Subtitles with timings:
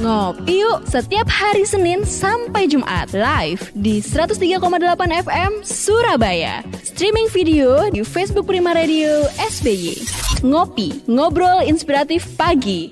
[0.00, 4.56] Ngopi yuk setiap hari Senin sampai Jumat live di 103,8
[4.96, 6.64] FM Surabaya.
[6.80, 10.00] Streaming video di Facebook Prima Radio SBY.
[10.40, 12.88] Ngopi, ngobrol inspiratif pagi.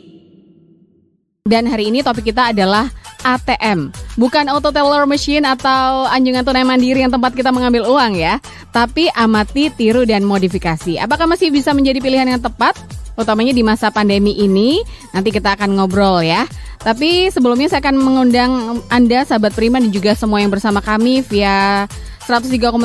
[1.49, 2.93] Dan hari ini topik kita adalah
[3.25, 3.88] ATM.
[4.20, 8.36] Bukan auto teller machine atau anjungan tunai mandiri yang tempat kita mengambil uang ya.
[8.68, 11.00] Tapi amati, tiru, dan modifikasi.
[11.00, 12.77] Apakah masih bisa menjadi pilihan yang tepat?
[13.19, 14.79] Utamanya di masa pandemi ini.
[15.11, 16.46] Nanti kita akan ngobrol ya.
[16.79, 21.91] Tapi sebelumnya saya akan mengundang Anda sahabat Prima dan juga semua yang bersama kami via
[22.22, 22.79] 103,8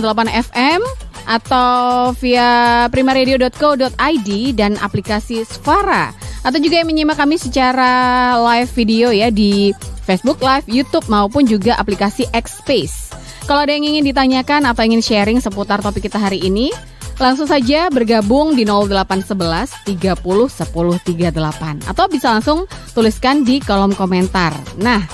[0.49, 0.81] FM
[1.23, 2.49] atau via
[2.89, 6.11] primaradio.co.id dan aplikasi Sfara
[6.43, 9.71] atau juga yang menyimak kami secara live video ya di
[10.03, 13.15] Facebook Live, YouTube maupun juga aplikasi X-Space.
[13.47, 16.75] Kalau ada yang ingin ditanyakan atau ingin sharing seputar topik kita hari ini,
[17.21, 22.65] Langsung saja bergabung di 0811 30 10 38 atau bisa langsung
[22.97, 24.53] tuliskan di kolom komentar.
[24.81, 25.05] Nah,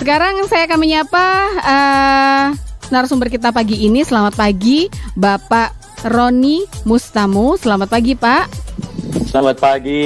[0.00, 1.24] sekarang saya akan menyapa
[1.60, 2.46] uh,
[2.88, 4.00] narasumber kita pagi ini.
[4.06, 5.76] Selamat pagi, Bapak
[6.08, 7.60] Roni Mustamu.
[7.60, 8.48] Selamat pagi, Pak.
[9.28, 10.04] Selamat pagi.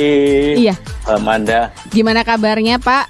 [0.59, 0.75] Iya.
[1.07, 1.71] Amanda.
[1.95, 3.07] Gimana kabarnya, Pak?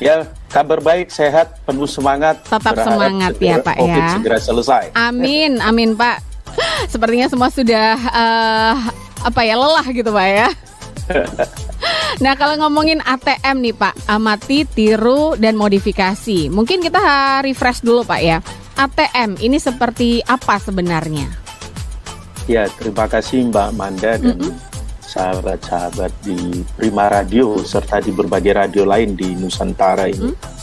[0.00, 2.40] Ya, kabar baik, sehat, penuh semangat.
[2.44, 4.12] Tetap semangat ya, Pak COVID ya.
[4.16, 4.84] segera selesai.
[4.92, 6.35] Amin, amin, Pak.
[6.92, 8.74] Sepertinya semua sudah uh,
[9.24, 10.48] apa ya lelah gitu pak ya.
[12.16, 16.48] Nah kalau ngomongin ATM nih Pak, amati, tiru, dan modifikasi.
[16.48, 16.98] Mungkin kita
[17.44, 18.40] refresh dulu Pak ya.
[18.76, 21.28] ATM ini seperti apa sebenarnya?
[22.48, 24.38] Ya terima kasih Mbak Manda dan
[25.04, 30.30] sahabat-sahabat di Prima Radio serta di berbagai radio lain di Nusantara ini.
[30.30, 30.54] Mm -hmm.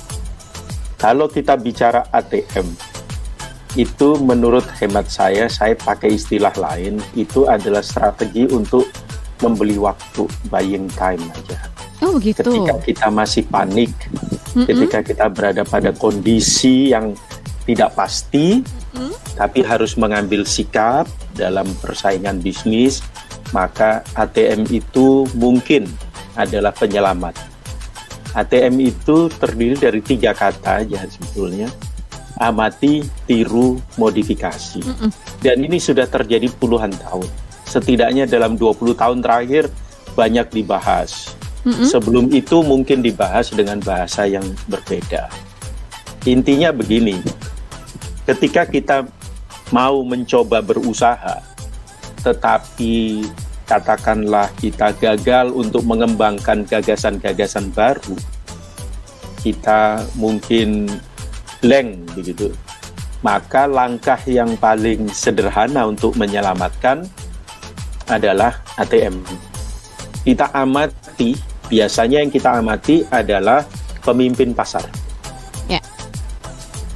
[0.98, 2.93] Kalau kita bicara ATM,
[3.74, 8.86] itu menurut hemat saya, saya pakai istilah lain, itu adalah strategi untuk
[9.42, 11.58] membeli waktu, buying time aja.
[12.06, 12.46] Oh gitu.
[12.46, 14.66] Ketika kita masih panik, mm-hmm.
[14.70, 17.18] ketika kita berada pada kondisi yang
[17.66, 19.42] tidak pasti, mm-hmm.
[19.42, 23.02] tapi harus mengambil sikap dalam persaingan bisnis,
[23.58, 25.90] maka ATM itu mungkin
[26.38, 27.34] adalah penyelamat.
[28.34, 31.70] ATM itu terdiri dari tiga kata aja sebetulnya
[32.40, 34.82] amati, tiru, modifikasi.
[34.82, 35.10] Mm -mm.
[35.42, 37.28] Dan ini sudah terjadi puluhan tahun.
[37.68, 39.70] Setidaknya dalam 20 tahun terakhir
[40.18, 41.34] banyak dibahas.
[41.66, 41.88] Mm -mm.
[41.90, 45.30] Sebelum itu mungkin dibahas dengan bahasa yang berbeda.
[46.24, 47.20] Intinya begini,
[48.24, 49.04] ketika kita
[49.76, 51.44] mau mencoba berusaha,
[52.24, 53.28] tetapi
[53.68, 58.16] katakanlah kita gagal untuk mengembangkan gagasan-gagasan baru,
[59.44, 60.88] kita mungkin
[61.64, 62.52] blank begitu.
[63.24, 67.08] Maka langkah yang paling sederhana untuk menyelamatkan
[68.12, 69.24] adalah ATM.
[70.28, 71.32] Kita amati,
[71.72, 73.64] biasanya yang kita amati adalah
[74.04, 74.84] pemimpin pasar.
[75.72, 75.80] Ya.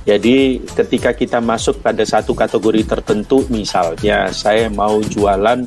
[0.03, 5.63] Jadi ketika kita masuk pada satu kategori tertentu, misalnya saya mau jualan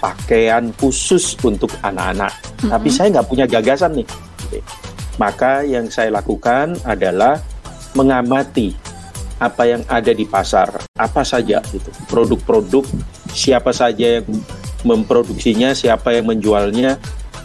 [0.00, 2.70] pakaian khusus untuk anak-anak, mm -hmm.
[2.72, 4.08] tapi saya nggak punya gagasan nih.
[5.20, 7.36] Maka yang saya lakukan adalah
[7.98, 8.78] mengamati
[9.42, 12.86] apa yang ada di pasar, apa saja itu produk-produk,
[13.34, 14.26] siapa saja yang
[14.86, 16.98] memproduksinya, siapa yang menjualnya,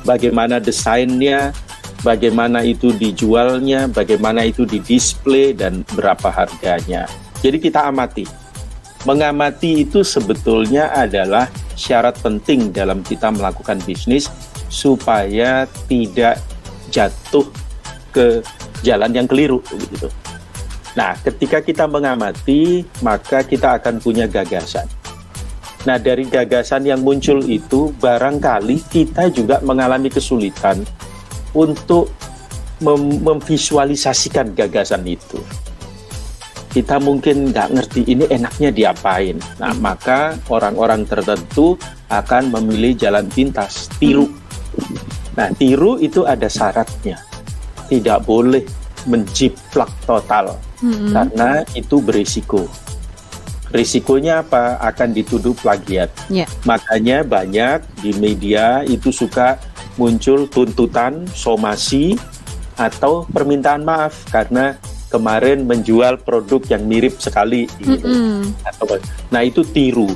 [0.05, 1.53] bagaimana desainnya,
[2.01, 7.05] bagaimana itu dijualnya, bagaimana itu didisplay dan berapa harganya.
[7.41, 8.25] Jadi kita amati.
[9.03, 14.31] Mengamati itu sebetulnya adalah syarat penting dalam kita melakukan bisnis
[14.71, 16.39] supaya tidak
[16.87, 17.43] jatuh
[18.15, 18.39] ke
[18.79, 20.07] jalan yang keliru begitu.
[20.93, 24.85] Nah, ketika kita mengamati, maka kita akan punya gagasan.
[25.83, 30.85] Nah, dari gagasan yang muncul itu, barangkali kita juga mengalami kesulitan
[31.51, 32.13] untuk
[32.79, 35.41] mem memvisualisasikan gagasan itu.
[36.73, 39.37] Kita mungkin nggak ngerti ini enaknya diapain.
[39.61, 41.77] Nah, maka orang-orang tertentu
[42.09, 44.25] akan memilih jalan pintas, tiru.
[45.37, 47.21] Nah, tiru itu ada syaratnya.
[47.89, 51.11] Tidak boleh menjiplak total hmm.
[51.11, 52.67] karena itu berisiko.
[53.73, 54.77] Risikonya apa?
[54.77, 56.13] Akan dituduh plagiat.
[56.29, 56.45] Yeah.
[56.61, 59.57] Makanya banyak di media itu suka
[59.97, 62.13] muncul tuntutan somasi
[62.77, 64.77] atau permintaan maaf karena
[65.09, 67.65] kemarin menjual produk yang mirip sekali.
[67.81, 68.05] Gitu.
[68.05, 69.01] Mm -hmm.
[69.33, 70.09] Nah itu tiru.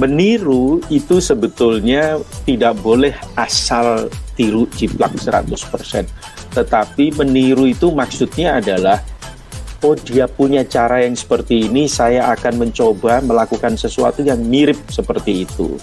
[0.00, 2.18] Meniru itu sebetulnya
[2.48, 6.08] tidak boleh asal tiru jiplak 100%.
[6.52, 9.00] Tetapi meniru itu maksudnya adalah
[9.82, 15.42] oh dia punya cara yang seperti ini, saya akan mencoba melakukan sesuatu yang mirip seperti
[15.44, 15.74] itu.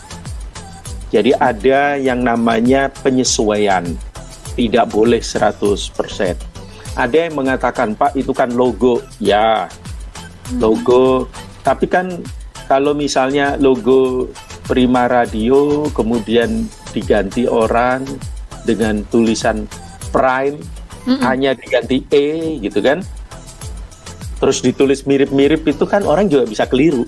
[1.10, 3.86] Jadi ada yang namanya penyesuaian.
[4.60, 6.36] tidak boleh 100%.
[7.00, 9.00] Ada yang mengatakan, Pak itu kan logo.
[9.16, 9.72] Ya,
[10.60, 11.32] logo.
[11.64, 12.20] Tapi kan
[12.68, 14.28] kalau misalnya logo
[14.68, 18.04] Prima Radio kemudian diganti orang
[18.68, 19.66] dengan tulisan
[20.10, 21.20] Prime mm -mm.
[21.24, 23.02] hanya diganti E gitu kan
[24.40, 27.04] terus ditulis mirip-mirip itu kan orang juga bisa keliru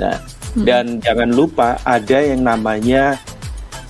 [0.00, 0.16] nah,
[0.56, 0.64] mm.
[0.64, 3.20] dan jangan lupa ada yang namanya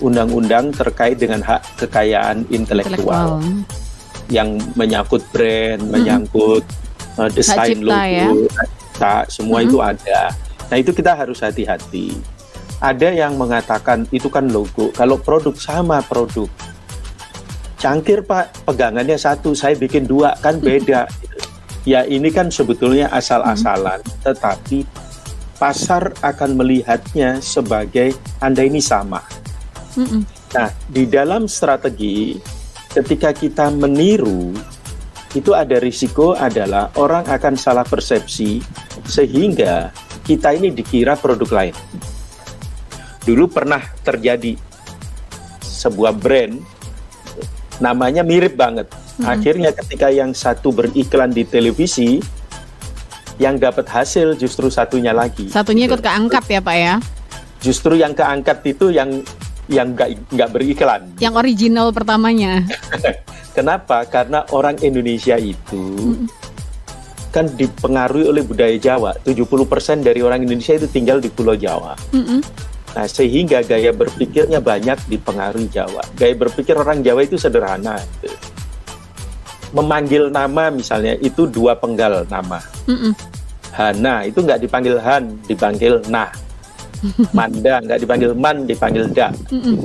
[0.01, 3.39] undang-undang terkait dengan hak kekayaan intelektual,
[4.27, 5.89] yang menyangkut brand, mm.
[5.93, 6.65] menyangkut
[7.21, 8.27] uh, desain logo, ya?
[8.97, 9.65] tak semua mm.
[9.69, 10.21] itu ada.
[10.73, 12.17] Nah itu kita harus hati-hati.
[12.81, 14.89] Ada yang mengatakan itu kan logo.
[14.97, 16.49] Kalau produk sama produk,
[17.81, 18.53] cangkir pak.
[18.69, 20.37] Pegangannya satu saya bikin dua.
[20.37, 21.09] Kan beda.
[21.81, 24.05] Ya ini kan sebetulnya asal-asalan.
[24.05, 24.17] Hmm.
[24.21, 24.85] tetapi
[25.57, 29.21] pasar akan melihatnya sebagai anda ini sama.
[29.91, 30.23] Hmm.
[30.55, 32.39] nah di dalam strategi
[32.95, 34.55] ketika kita meniru
[35.35, 38.63] itu ada risiko adalah orang akan salah persepsi
[39.03, 39.91] sehingga
[40.23, 41.75] kita ini dikira produk lain.
[43.23, 44.55] Dulu pernah terjadi
[45.61, 46.59] sebuah brand
[47.81, 48.87] namanya mirip banget.
[49.19, 49.27] Hmm.
[49.27, 52.21] Akhirnya ketika yang satu beriklan di televisi,
[53.41, 55.49] yang dapat hasil justru satunya lagi.
[55.49, 56.95] Satunya ikut keangkat ya Pak ya?
[57.59, 59.25] Justru yang keangkat itu yang
[59.65, 61.01] yang nggak nggak beriklan.
[61.17, 62.61] Yang original pertamanya.
[63.57, 64.05] Kenapa?
[64.07, 65.81] Karena orang Indonesia itu
[66.15, 66.27] hmm.
[67.33, 69.17] kan dipengaruhi oleh budaya Jawa.
[69.25, 71.97] 70% dari orang Indonesia itu tinggal di Pulau Jawa.
[72.13, 72.39] Hmm
[72.91, 76.03] Nah, sehingga gaya berpikirnya banyak dipengaruhi Jawa.
[76.19, 77.95] Gaya berpikir orang Jawa itu sederhana.
[78.19, 78.35] Gitu.
[79.71, 82.59] Memanggil nama misalnya itu dua penggal nama.
[82.91, 83.13] Mm -mm.
[83.71, 86.27] Hana itu nggak dipanggil Han, dipanggil Nah.
[87.37, 89.31] Manda nggak dipanggil Man, dipanggil Da.
[89.47, 89.75] Mm -mm.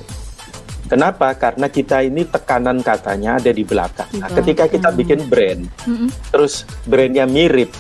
[0.87, 1.35] Kenapa?
[1.35, 4.07] Karena kita ini tekanan katanya ada di belakang.
[4.23, 6.09] Nah, ketika kita bikin brand, mm -mm.
[6.31, 7.71] terus brandnya mirip,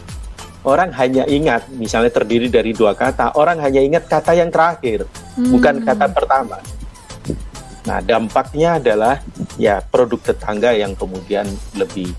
[0.66, 5.06] orang hanya ingat misalnya terdiri dari dua kata, orang hanya ingat kata yang terakhir,
[5.38, 5.50] hmm.
[5.54, 6.58] bukan kata pertama.
[7.86, 9.22] Nah, dampaknya adalah
[9.54, 11.46] ya produk tetangga yang kemudian
[11.78, 12.10] lebih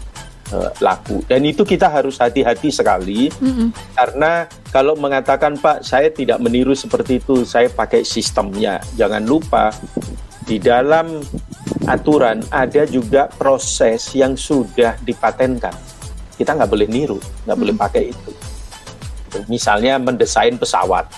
[0.56, 1.20] uh, laku.
[1.28, 3.92] Dan itu kita harus hati-hati sekali hmm.
[3.92, 8.80] karena kalau mengatakan Pak, saya tidak meniru seperti itu, saya pakai sistemnya.
[8.96, 9.76] Jangan lupa
[10.48, 11.20] di dalam
[11.84, 15.97] aturan ada juga proses yang sudah dipatenkan
[16.38, 17.64] kita nggak boleh niru, nggak hmm.
[17.66, 18.32] boleh pakai itu.
[19.52, 21.10] Misalnya mendesain pesawat,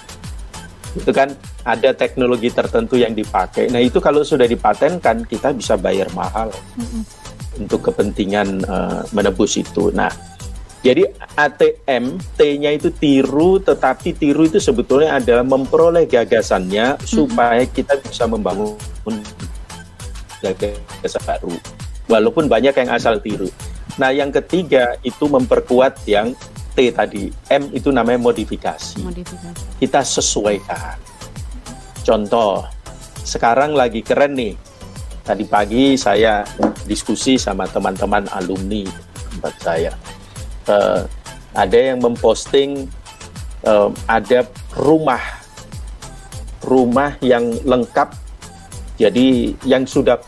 [0.98, 1.36] itu kan
[1.68, 3.70] ada teknologi tertentu yang dipakai.
[3.70, 6.50] Nah itu kalau sudah dipatenkan kita bisa bayar mahal
[6.80, 7.04] hmm.
[7.62, 9.94] untuk kepentingan uh, menebus itu.
[9.94, 10.10] Nah
[10.80, 17.04] jadi ATM T-nya itu tiru, tetapi tiru itu sebetulnya adalah memperoleh gagasannya hmm.
[17.04, 18.80] supaya kita bisa membangun
[20.40, 21.54] gagasan baru.
[22.10, 23.52] Walaupun banyak yang asal tiru.
[24.00, 26.32] Nah, yang ketiga itu memperkuat yang
[26.72, 27.28] T tadi.
[27.52, 29.04] M itu namanya modifikasi.
[29.04, 29.76] modifikasi.
[29.76, 30.96] Kita sesuaikan.
[32.08, 32.64] Contoh,
[33.28, 34.56] sekarang lagi keren nih.
[35.28, 36.48] Tadi pagi saya
[36.88, 38.88] diskusi sama teman-teman alumni
[39.30, 39.94] tempat saya.
[40.64, 41.04] Uh,
[41.54, 42.88] ada yang memposting
[43.68, 44.48] uh, ada
[44.78, 45.22] rumah
[46.64, 48.14] rumah yang lengkap
[49.00, 50.20] jadi yang sudah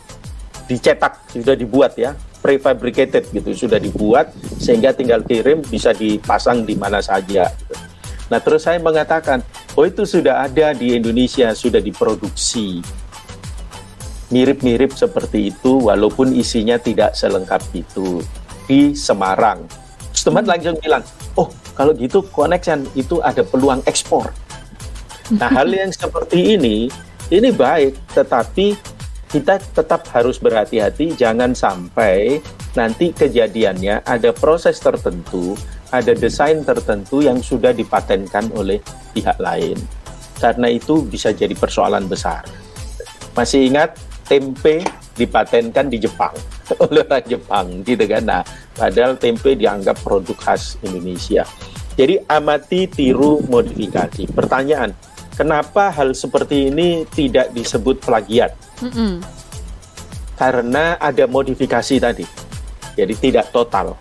[0.66, 7.00] dicetak sudah dibuat ya prefabricated gitu sudah dibuat sehingga tinggal kirim bisa dipasang di mana
[7.00, 7.48] saja.
[7.48, 7.74] Gitu.
[8.34, 9.46] Nah terus saya mengatakan
[9.78, 12.82] oh itu sudah ada di Indonesia sudah diproduksi
[14.32, 18.24] mirip-mirip seperti itu walaupun isinya tidak selengkap itu
[18.66, 19.68] di Semarang.
[20.12, 20.52] Terus teman hmm.
[20.52, 21.04] langsung bilang
[21.36, 24.32] oh kalau gitu connection itu ada peluang ekspor.
[25.36, 26.88] Nah hal yang seperti ini
[27.32, 28.76] ini baik tetapi
[29.32, 32.44] kita tetap harus berhati-hati jangan sampai
[32.76, 35.56] nanti kejadiannya ada proses tertentu,
[35.88, 38.84] ada desain tertentu yang sudah dipatenkan oleh
[39.16, 39.80] pihak lain.
[40.36, 42.44] Karena itu bisa jadi persoalan besar.
[43.32, 43.96] Masih ingat
[44.28, 44.84] tempe
[45.16, 46.36] dipatenkan di Jepang
[46.84, 48.24] oleh orang Jepang gitu kan.
[48.28, 48.44] Nah,
[48.76, 51.48] padahal tempe dianggap produk khas Indonesia.
[51.96, 54.28] Jadi amati, tiru, modifikasi.
[54.32, 54.96] Pertanyaan,
[55.42, 58.54] Kenapa hal seperti ini tidak disebut plagiat?
[58.78, 59.14] Mm -hmm.
[60.38, 62.22] Karena ada modifikasi tadi,
[62.94, 63.98] jadi tidak total,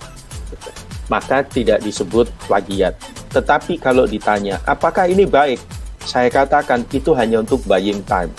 [1.09, 2.93] maka tidak disebut plagiat.
[3.33, 5.57] Tetapi kalau ditanya, apakah ini baik?
[6.05, 8.37] Saya katakan itu hanya untuk buying time.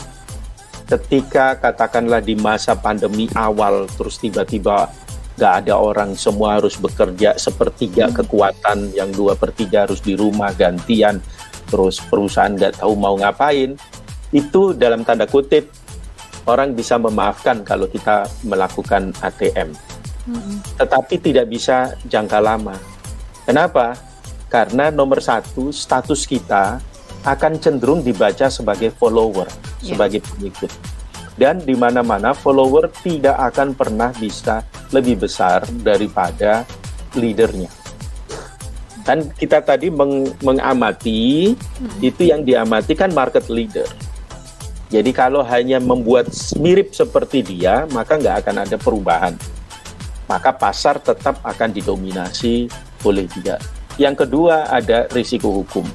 [0.86, 4.94] Ketika katakanlah di masa pandemi awal, terus tiba-tiba
[5.42, 8.16] nggak ada orang, semua harus bekerja sepertiga hmm.
[8.22, 11.18] kekuatan, yang dua per tiga harus di rumah gantian
[11.72, 13.80] terus perusahaan nggak tahu mau ngapain,
[14.36, 15.72] itu dalam tanda kutip
[16.46, 19.72] orang bisa memaafkan kalau kita melakukan ATM.
[20.78, 22.76] Tetapi tidak bisa jangka lama.
[23.48, 23.98] Kenapa?
[24.52, 26.78] Karena nomor satu, status kita
[27.24, 29.48] akan cenderung dibaca sebagai follower,
[29.82, 29.96] Ya.
[29.96, 30.72] sebagai pengikut.
[31.40, 34.62] Dan di mana-mana follower tidak akan pernah bisa
[34.94, 36.68] lebih besar daripada
[37.16, 37.81] leadernya.
[39.02, 41.54] Dan kita tadi meng- mengamati,
[42.02, 43.90] itu yang diamati kan market leader.
[44.92, 46.30] Jadi kalau hanya membuat
[46.60, 49.34] mirip seperti dia, maka nggak akan ada perubahan.
[50.28, 52.68] Maka pasar tetap akan didominasi
[53.08, 53.56] oleh dia.
[53.96, 55.88] Yang kedua ada risiko hukum.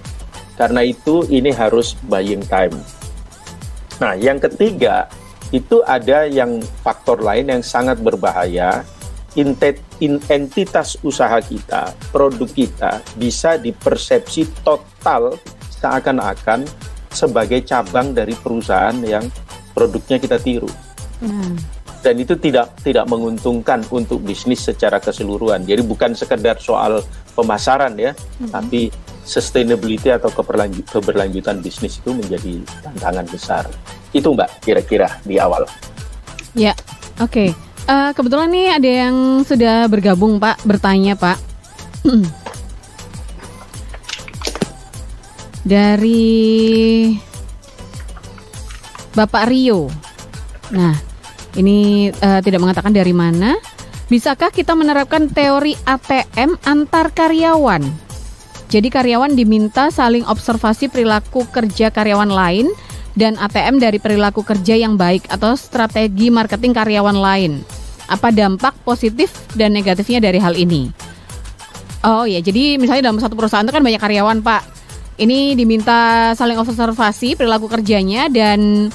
[0.57, 2.73] Karena itu ini harus buying time.
[4.01, 5.09] Nah, yang ketiga
[5.53, 8.83] itu ada yang faktor lain yang sangat berbahaya.
[9.37, 15.37] Entitas usaha kita, produk kita bisa dipersepsi total
[15.77, 16.65] seakan-akan
[17.13, 19.25] sebagai cabang dari perusahaan yang
[19.77, 20.69] produknya kita tiru.
[21.21, 21.53] Nah,
[22.05, 25.67] Dan itu tidak tidak menguntungkan untuk bisnis secara keseluruhan.
[25.67, 27.03] Jadi bukan sekedar soal
[27.35, 28.15] pemasaran ya,
[28.53, 28.95] tapi
[29.27, 33.65] sustainability atau keberlanjut- keberlanjutan bisnis itu menjadi tantangan besar.
[34.15, 35.67] Itu Mbak kira-kira di awal.
[36.55, 36.73] ya,
[37.19, 37.66] oke.
[37.87, 41.39] Eh, kebetulan nih ada yang sudah bergabung Pak, bertanya Pak.
[45.63, 46.35] Dari
[49.15, 49.87] Bapak Rio.
[50.75, 50.99] Nah,
[51.55, 53.55] ini eh, tidak mengatakan dari mana.
[54.11, 57.87] Bisakah kita menerapkan teori ATM antar karyawan?
[58.67, 62.67] Jadi karyawan diminta saling observasi perilaku kerja karyawan lain
[63.17, 67.53] dan ATM dari perilaku kerja yang baik atau strategi marketing karyawan lain.
[68.07, 70.93] Apa dampak positif dan negatifnya dari hal ini?
[72.07, 74.63] Oh ya, jadi misalnya dalam satu perusahaan itu kan banyak karyawan, Pak.
[75.17, 78.93] Ini diminta saling observasi perilaku kerjanya dan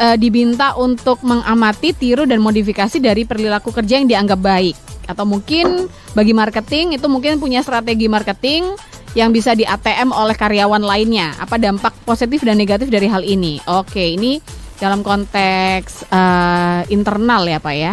[0.00, 4.76] eh, diminta untuk mengamati, tiru dan modifikasi dari perilaku kerja yang dianggap baik.
[5.10, 8.78] Atau mungkin bagi marketing itu mungkin punya strategi marketing
[9.18, 11.34] yang bisa di ATM oleh karyawan lainnya.
[11.42, 13.58] Apa dampak positif dan negatif dari hal ini?
[13.66, 14.38] Oke, ini
[14.78, 17.92] dalam konteks eh, internal ya, Pak ya.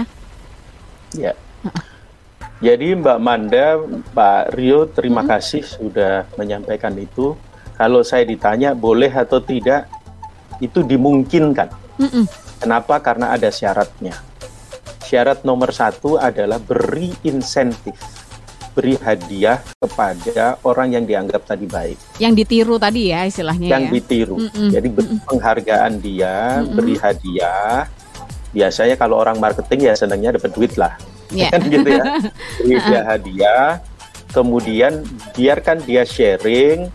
[1.17, 1.33] Ya.
[2.61, 3.81] Jadi Mbak Manda,
[4.13, 7.33] Pak Rio, terima kasih sudah menyampaikan itu.
[7.75, 9.89] Kalau saya ditanya boleh atau tidak,
[10.63, 11.67] itu dimungkinkan.
[11.99, 12.25] Mm-mm.
[12.61, 13.01] Kenapa?
[13.03, 14.15] Karena ada syaratnya.
[15.03, 17.93] Syarat nomor satu adalah beri insentif,
[18.75, 23.91] beri hadiah kepada orang yang dianggap tadi baik, Yang ditiru tadi ya istilahnya yang ya.
[23.95, 24.35] ditiru.
[24.35, 24.69] Mm-mm.
[24.75, 26.75] Jadi beri penghargaan dia, Mm-mm.
[26.75, 27.87] beri hadiah.
[28.51, 30.99] Biasanya kalau orang marketing ya senangnya dapat duit lah,
[31.31, 31.47] Ya.
[31.55, 32.03] kan gitu ya.
[32.59, 33.67] Beri dia hadiah,
[34.35, 36.91] kemudian biarkan dia sharing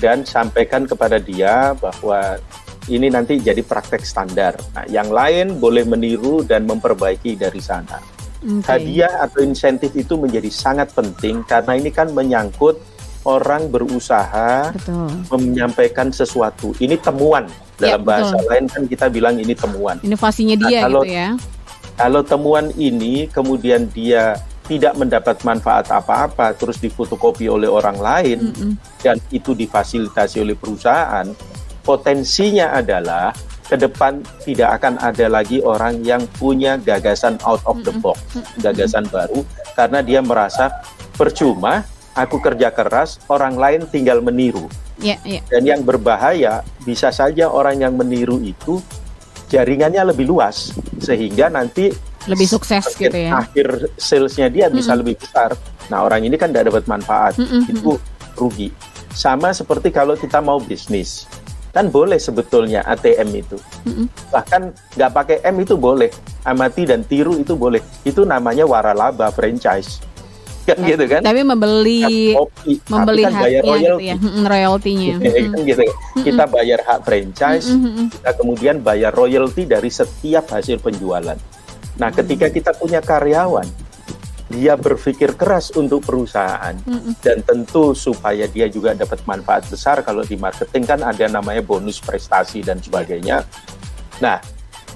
[0.00, 2.40] dan sampaikan kepada dia bahwa
[2.88, 4.56] ini nanti jadi praktek standar.
[4.72, 8.00] Nah, yang lain boleh meniru dan memperbaiki dari sana.
[8.38, 8.66] Oke.
[8.66, 12.78] Hadiah atau insentif itu menjadi sangat penting karena ini kan menyangkut
[13.26, 15.10] orang berusaha Betul.
[15.34, 16.70] menyampaikan sesuatu.
[16.78, 17.50] Ini temuan.
[17.78, 18.48] Ya, Dalam bahasa betul.
[18.50, 19.98] lain kan kita bilang ini temuan.
[20.00, 21.28] Inovasinya Nah, dia kalau- gitu ya.
[21.98, 24.38] Kalau temuan ini kemudian dia
[24.70, 28.72] tidak mendapat manfaat apa-apa terus difotokopi oleh orang lain Mm-mm.
[29.02, 31.26] dan itu difasilitasi oleh perusahaan,
[31.82, 33.32] potensinya adalah
[33.68, 38.16] ke depan tidak akan ada lagi orang yang punya gagasan out of the box,
[38.64, 39.44] gagasan baru
[39.76, 40.72] karena dia merasa
[41.14, 41.84] percuma
[42.16, 44.66] aku kerja keras, orang lain tinggal meniru.
[44.98, 45.38] Ya, ya.
[45.46, 48.82] Dan yang berbahaya bisa saja orang yang meniru itu
[49.46, 51.94] jaringannya lebih luas sehingga nanti
[52.26, 53.30] Lebih sukses akhir, gitu ya.
[53.40, 55.54] akhir salesnya dia bisa lebih besar.
[55.88, 57.96] Nah orang ini kan tidak dapat manfaat, Mm-mm, itu
[58.36, 58.68] rugi.
[59.14, 61.24] Sama seperti kalau kita mau bisnis,
[61.78, 63.54] kan boleh sebetulnya ATM itu.
[63.86, 64.10] Mm-mm.
[64.34, 66.10] Bahkan nggak pakai M itu boleh,
[66.42, 67.78] amati dan tiru itu boleh.
[68.02, 70.02] Itu namanya waralaba franchise,
[70.66, 71.22] kan gitu kan?
[71.22, 74.04] Tapi membeli Kopi, tapi membeli kan bayar gitu royalty.
[74.10, 75.14] ya, Mm-mm, royaltinya.
[75.22, 75.50] Mm-mm.
[75.54, 75.82] kan gitu.
[76.26, 78.10] Kita bayar hak franchise, mm-mm.
[78.10, 81.38] kita kemudian bayar royalti dari setiap hasil penjualan.
[81.94, 83.70] Nah, ketika kita punya karyawan,
[84.48, 87.20] dia berpikir keras untuk perusahaan Mm-mm.
[87.20, 92.00] dan tentu supaya dia juga dapat manfaat besar kalau di marketing kan ada namanya bonus
[92.00, 93.44] prestasi dan sebagainya.
[94.24, 94.40] Nah,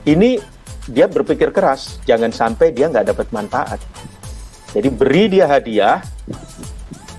[0.08, 0.40] ini
[0.88, 3.78] dia berpikir keras, jangan sampai dia nggak dapat manfaat.
[4.72, 6.00] Jadi beri dia hadiah,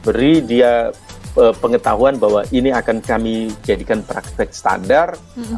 [0.01, 0.89] beri dia
[1.37, 5.13] eh, pengetahuan bahwa ini akan kami jadikan praktek standar,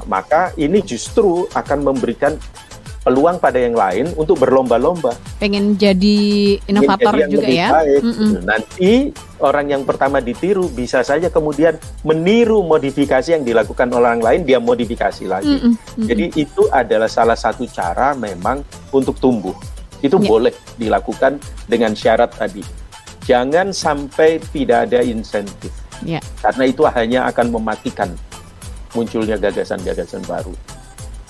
[0.06, 2.36] maka ini justru akan memberikan
[3.06, 7.70] peluang pada yang lain untuk berlomba-lomba Pengen jadi inovator Ingin jadi yang juga lebih ya.
[7.70, 8.02] baik.
[8.02, 8.32] Mm-mm.
[8.42, 8.94] Nanti
[9.38, 15.30] orang yang pertama ditiru bisa saja kemudian meniru modifikasi yang dilakukan orang lain dia modifikasi
[15.30, 15.54] lagi.
[15.62, 19.54] Mm -mm, Jadi itu adalah salah satu cara memang untuk tumbuh.
[20.02, 20.26] Itu yeah.
[20.26, 21.38] boleh dilakukan
[21.70, 22.66] dengan syarat tadi.
[23.30, 25.70] Jangan sampai tidak ada insentif.
[26.02, 26.26] Yeah.
[26.42, 28.10] Karena itu hanya akan mematikan
[28.98, 30.56] munculnya gagasan-gagasan baru.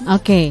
[0.08, 0.22] Oke.
[0.22, 0.46] Okay.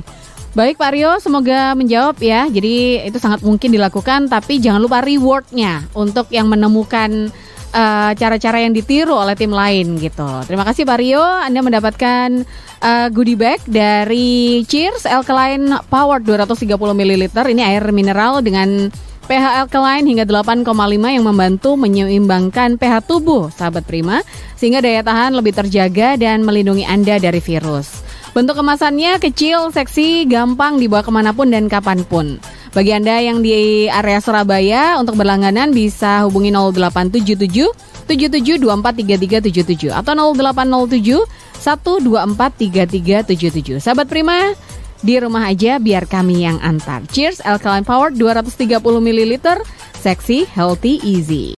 [0.55, 2.47] Baik Pak Rio, semoga menjawab ya.
[2.47, 7.27] Jadi itu sangat mungkin dilakukan, tapi jangan lupa rewardnya untuk yang menemukan
[7.75, 10.31] eh, cara-cara uh, yang ditiru oleh tim lain gitu.
[10.47, 12.47] Terima kasih Pak Rio, Anda mendapatkan
[12.79, 17.35] uh, goodie bag dari Cheers Alkaline Power 230 ml.
[17.35, 18.95] Ini air mineral dengan
[19.27, 20.63] pH alkaline hingga 8,5
[21.03, 24.23] yang membantu menyeimbangkan pH tubuh, sahabat prima,
[24.55, 28.04] sehingga daya tahan lebih terjaga dan melindungi Anda dari virus.
[28.35, 32.43] Bentuk kemasannya kecil, seksi, gampang dibawa ke mana pun dan kapan pun.
[32.75, 37.71] Bagi Anda yang di area Surabaya, untuk berlangganan bisa hubungi 0877
[38.11, 41.31] 77243377 atau 0807
[41.63, 43.79] 1243377.
[43.79, 44.51] Sahabat Prima,
[44.99, 47.07] di rumah aja biar kami yang antar.
[47.15, 49.63] Cheers Alkaline Power 230 ml,
[50.03, 51.55] seksi, healthy, easy.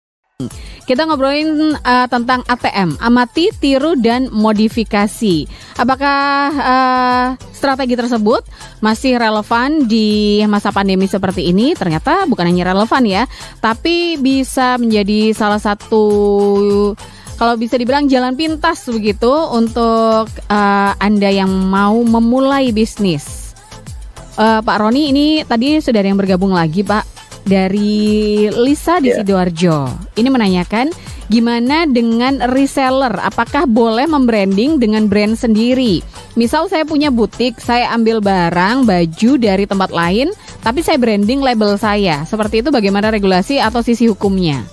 [0.83, 5.47] Kita ngobrolin uh, tentang ATM, amati, tiru dan modifikasi.
[5.79, 7.25] Apakah uh,
[7.55, 8.43] strategi tersebut
[8.83, 11.71] masih relevan di masa pandemi seperti ini?
[11.71, 13.23] Ternyata bukan hanya relevan ya,
[13.63, 16.03] tapi bisa menjadi salah satu
[17.39, 23.55] kalau bisa dibilang jalan pintas begitu untuk uh, Anda yang mau memulai bisnis.
[24.35, 29.21] Uh, Pak Roni ini tadi sudah ada yang bergabung lagi Pak dari Lisa di yeah.
[29.21, 29.77] Sidoarjo.
[30.17, 30.89] Ini menanyakan
[31.29, 33.13] gimana dengan reseller?
[33.21, 36.01] Apakah boleh membranding dengan brand sendiri?
[36.33, 40.33] Misal saya punya butik, saya ambil barang, baju dari tempat lain,
[40.65, 42.25] tapi saya branding label saya.
[42.25, 44.65] Seperti itu bagaimana regulasi atau sisi hukumnya?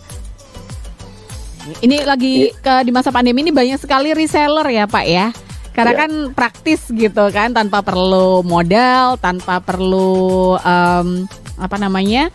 [1.79, 2.59] Ini lagi iya.
[2.59, 5.31] ke di masa pandemi ini banyak sekali reseller ya, Pak ya.
[5.73, 6.01] Karena yeah.
[6.05, 11.25] kan praktis gitu kan, tanpa perlu modal, tanpa perlu um,
[11.63, 12.35] apa namanya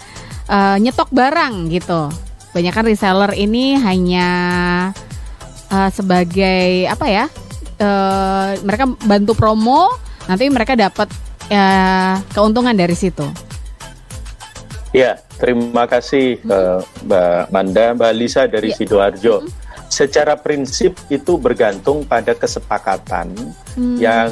[0.50, 2.12] uh, nyetok barang gitu.
[2.56, 4.30] Banyak kan reseller ini hanya
[5.70, 7.26] uh, sebagai apa ya?
[7.78, 9.94] Uh, mereka bantu promo,
[10.26, 11.06] nanti mereka dapat
[11.54, 13.30] uh, keuntungan dari situ.
[14.96, 18.76] Ya, terima kasih uh, Mbak Manda, Mbak Lisa dari ya.
[18.82, 19.46] Sidoarjo.
[19.46, 19.67] Hmm
[19.98, 23.34] secara prinsip itu bergantung pada kesepakatan
[23.74, 23.98] hmm.
[23.98, 24.30] yang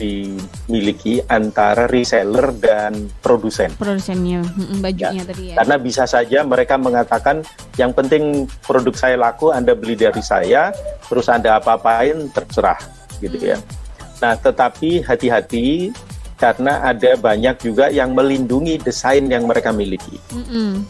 [0.00, 3.68] dimiliki antara reseller dan produsen.
[3.76, 5.28] Produsennya, hmm, bajunya ya.
[5.28, 5.54] tadi ya.
[5.60, 7.44] Karena bisa saja mereka mengatakan
[7.76, 10.72] yang penting produk saya laku, Anda beli dari saya,
[11.04, 12.80] terus Anda apa-apain terserah,
[13.20, 13.60] gitu ya.
[13.60, 13.68] hmm.
[13.68, 13.82] ya.
[14.24, 15.92] Nah, tetapi hati-hati
[16.40, 20.16] karena ada banyak juga yang melindungi desain yang mereka miliki.
[20.32, 20.88] Hmm.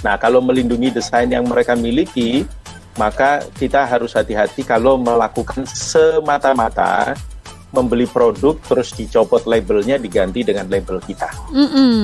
[0.00, 2.48] Nah, kalau melindungi desain yang mereka miliki,
[2.98, 7.14] maka kita harus hati-hati kalau melakukan semata-mata
[7.70, 11.30] membeli produk terus dicopot labelnya diganti dengan label kita.
[11.54, 11.96] Mm -mm.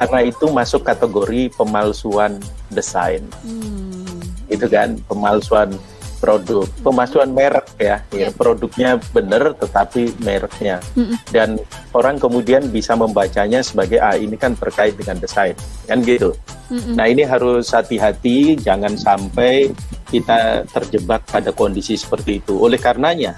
[0.00, 2.40] Karena itu masuk kategori pemalsuan
[2.72, 3.20] desain.
[3.44, 4.16] Mm.
[4.48, 5.76] Itu kan pemalsuan
[6.20, 10.84] produk, pemalsuan merek ya, ya produknya benar tetapi mereknya.
[10.92, 11.16] Mm -mm.
[11.32, 11.48] Dan
[11.96, 15.56] orang kemudian bisa membacanya sebagai ah ini kan terkait dengan desain,
[15.88, 16.36] kan gitu.
[16.68, 16.94] Mm -mm.
[16.94, 19.72] Nah ini harus hati-hati, jangan sampai
[20.12, 22.60] kita terjebak pada kondisi seperti itu.
[22.60, 23.34] Oleh karenanya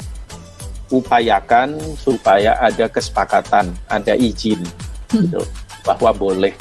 [0.90, 4.60] upayakan supaya ada kesepakatan, ada izin,
[5.08, 5.40] gitu,
[5.86, 6.52] bahwa boleh.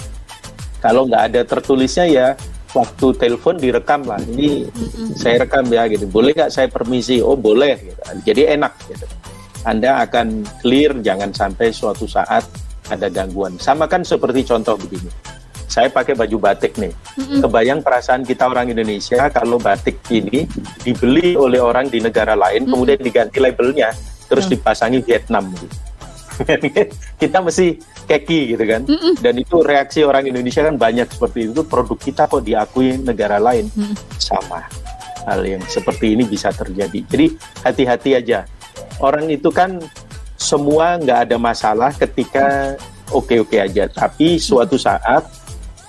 [0.79, 2.27] Kalau nggak ada tertulisnya ya
[2.71, 4.19] waktu telepon direkam lah.
[4.19, 4.67] Ini
[5.15, 6.07] saya rekam ya gitu.
[6.07, 7.19] Boleh nggak saya permisi?
[7.19, 8.01] Oh boleh gitu.
[8.27, 9.05] jadi enak gitu.
[9.61, 12.47] Anda akan clear jangan sampai suatu saat
[12.89, 13.55] ada gangguan.
[13.61, 15.11] Sama kan seperti contoh begini.
[15.71, 16.91] Saya pakai baju batik nih.
[17.39, 20.43] Kebayang perasaan kita orang Indonesia kalau batik ini
[20.83, 23.95] dibeli oleh orang di negara lain kemudian diganti labelnya
[24.27, 25.47] terus dipasangi Vietnam.
[25.55, 25.91] Gitu
[27.21, 27.77] kita mesti
[28.11, 28.81] keki gitu kan.
[28.83, 29.13] Mm -mm.
[29.23, 31.63] Dan itu reaksi orang Indonesia kan banyak seperti itu.
[31.63, 33.95] Produk kita kok diakui negara lain mm.
[34.19, 34.67] sama
[35.23, 36.99] hal yang seperti ini bisa terjadi.
[37.07, 37.25] Jadi
[37.63, 38.43] hati-hati aja.
[38.99, 39.79] Orang itu kan
[40.35, 42.75] semua nggak ada masalah ketika
[43.13, 43.87] oke-oke aja.
[43.87, 45.41] Tapi suatu saat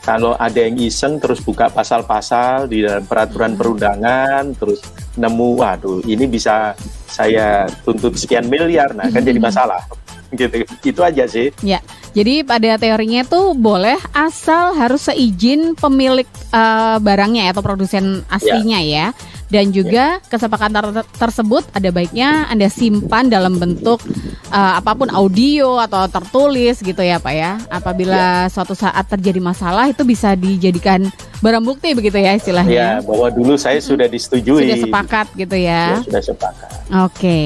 [0.03, 4.83] kalau ada yang iseng terus buka pasal-pasal di dalam peraturan perundangan terus
[5.15, 6.75] nemu waduh ini bisa
[7.07, 9.79] saya tuntut sekian miliar nah kan jadi masalah
[10.35, 11.79] gitu itu aja sih ya
[12.13, 18.89] jadi pada teorinya itu boleh asal harus seizin pemilik uh, barangnya atau produsen aslinya ya,
[18.89, 19.07] ya.
[19.49, 20.25] dan juga ya.
[20.29, 24.05] kesepakatan ter tersebut ada baiknya anda simpan dalam bentuk
[24.53, 28.53] uh, apa pun audio atau tertulis gitu ya pak ya apabila ya.
[28.53, 31.09] suatu saat terjadi masalah itu bisa dijadikan
[31.43, 32.71] barang bukti begitu ya istilahnya.
[32.71, 34.63] Ya, bahwa dulu saya sudah disetujui.
[34.63, 35.99] Sudah sepakat gitu ya.
[35.99, 36.69] Ya, sudah sepakat.
[37.03, 37.41] Oke.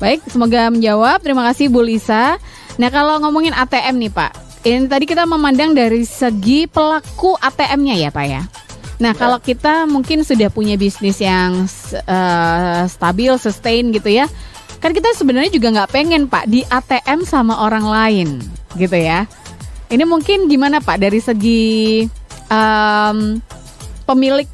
[0.00, 1.20] Baik, semoga menjawab.
[1.20, 2.40] Terima kasih Bu Lisa.
[2.76, 4.32] Nah, kalau ngomongin ATM nih, Pak.
[4.66, 8.42] Ini tadi kita memandang dari segi pelaku ATM-nya ya, Pak ya.
[8.96, 9.18] Nah, Ya.
[9.18, 14.28] kalau kita mungkin sudah punya bisnis yang eh, stabil, sustain gitu ya.
[14.80, 18.28] Kan kita sebenarnya juga nggak pengen, Pak, di ATM sama orang lain
[18.76, 19.24] gitu ya.
[19.88, 22.04] Ini mungkin gimana, Pak, dari segi
[22.50, 23.18] em,
[24.04, 24.48] pemilik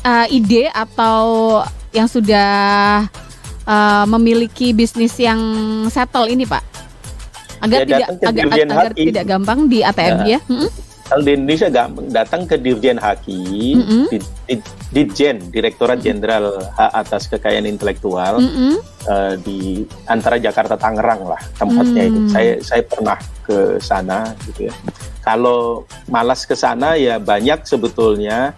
[0.00, 1.60] eh, ide atau
[1.92, 2.52] yang sudah
[3.66, 5.40] eh, memiliki bisnis yang
[5.90, 6.62] settle ini, Pak?
[7.60, 9.06] Agar Ya, tidak agar, agar Hakim.
[9.12, 10.24] tidak gampang di ATM Ya.
[10.24, 10.38] dia.
[10.48, 10.70] Mm-mm.
[11.10, 14.04] Kalau di Indonesia gampang datang ke Dirjen Hakim, Mm-mm.
[14.08, 18.78] di, di- Ditjen, Direktorat Jenderal Hak Atas Kekayaan Intelektual Mm-mm.
[19.04, 22.20] eh, di antara Jakarta Tangerang lah tempatnya itu.
[22.20, 22.30] Hmm.
[22.30, 24.74] Saya saya pernah ke sana gitu ya.
[25.20, 28.54] Kalau malas ke sana ya banyak sebetulnya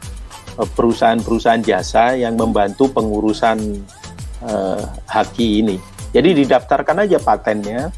[0.55, 3.81] eh, perusahaan-perusahaan jasa yang membantu pengurusan
[4.45, 5.77] eh, haki ini.
[6.13, 7.89] Jadi didaftarkan aja patennya.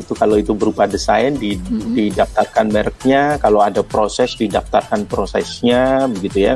[0.00, 1.94] Itu kalau itu berupa desain di- Mm-mm.
[1.94, 6.54] didaftarkan mereknya, kalau ada proses didaftarkan prosesnya begitu ya.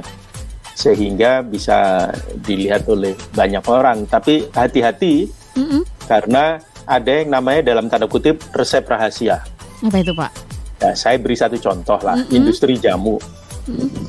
[0.79, 2.11] Sehingga bisa
[2.47, 4.07] dilihat oleh banyak orang.
[4.07, 5.83] Tapi hati-hati Mm-mm.
[6.07, 9.43] karena ada yang namanya dalam tanda kutip resep rahasia.
[9.85, 10.31] Apa itu, Pak?
[10.79, 12.39] Ya, saya beri satu contoh lah, Mm-mm.
[12.39, 13.19] industri jamu.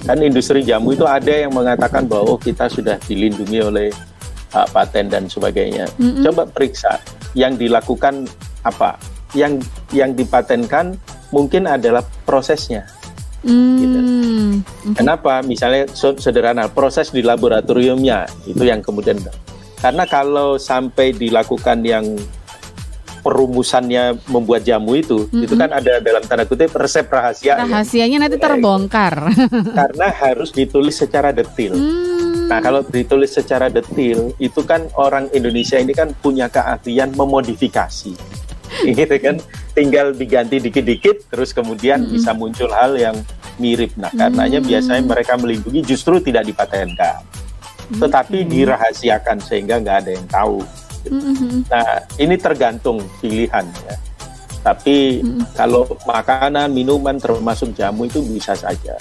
[0.08, 3.90] Kan industri jamu itu ada yang mengatakan bahwa oh, kita sudah dilindungi oleh
[4.56, 5.90] hak paten dan sebagainya.
[6.00, 6.24] Mm-mm.
[6.24, 7.02] Coba periksa
[7.36, 8.24] yang dilakukan
[8.64, 8.96] apa?
[9.38, 10.98] Yang yang dipatenkan
[11.30, 12.90] mungkin adalah prosesnya.
[13.46, 14.60] Hmm.
[14.60, 15.00] Oke.
[15.00, 15.40] Kenapa?
[15.46, 19.16] Misalnya sederhana proses di laboratoriumnya itu yang kemudian
[19.80, 22.04] karena kalau sampai dilakukan yang
[23.20, 25.44] perumusannya membuat jamu itu, Mm-mm.
[25.44, 27.64] itu kan ada dalam tanda kutip resep rahasia ya.
[27.64, 29.32] Rahasianya nanti terbongkar.
[29.80, 31.76] karena harus ditulis secara detil.
[31.76, 32.48] Hmm.
[32.48, 38.18] Nah, kalau ditulis secara detil, itu kan orang Indonesia ini kan punya keahlian memodifikasi.
[39.00, 39.36] Gitu kan,
[39.76, 42.16] tinggal diganti dikit-dikit, terus kemudian Mm-mm.
[42.16, 43.16] bisa muncul hal yang
[43.60, 43.92] mirip.
[44.00, 44.68] Nah, karenanya Mm.
[44.68, 47.24] biasanya mereka melindungi justru tidak dipatenkan,
[48.00, 48.50] tetapi Oke.
[48.50, 50.58] dirahasiakan sehingga nggak ada yang tahu.
[51.10, 51.64] Mm-mm.
[51.68, 53.96] Nah, ini tergantung pilihan ya.
[54.60, 55.44] Tapi Mm-mm.
[55.56, 58.96] kalau makanan, minuman termasuk jamu itu bisa saja.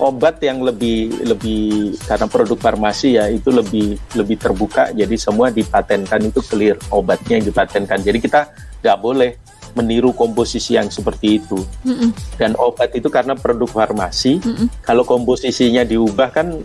[0.00, 6.24] Obat yang lebih lebih karena produk farmasi ya itu lebih lebih terbuka jadi semua dipatenkan
[6.24, 8.00] itu clear obatnya yang dipatenkan.
[8.00, 8.48] Jadi kita
[8.80, 9.36] nggak boleh
[9.76, 11.60] meniru komposisi yang seperti itu.
[11.86, 12.10] Mm-mm.
[12.40, 14.66] Dan obat itu karena produk farmasi, Mm-mm.
[14.82, 16.58] kalau komposisinya diubah kan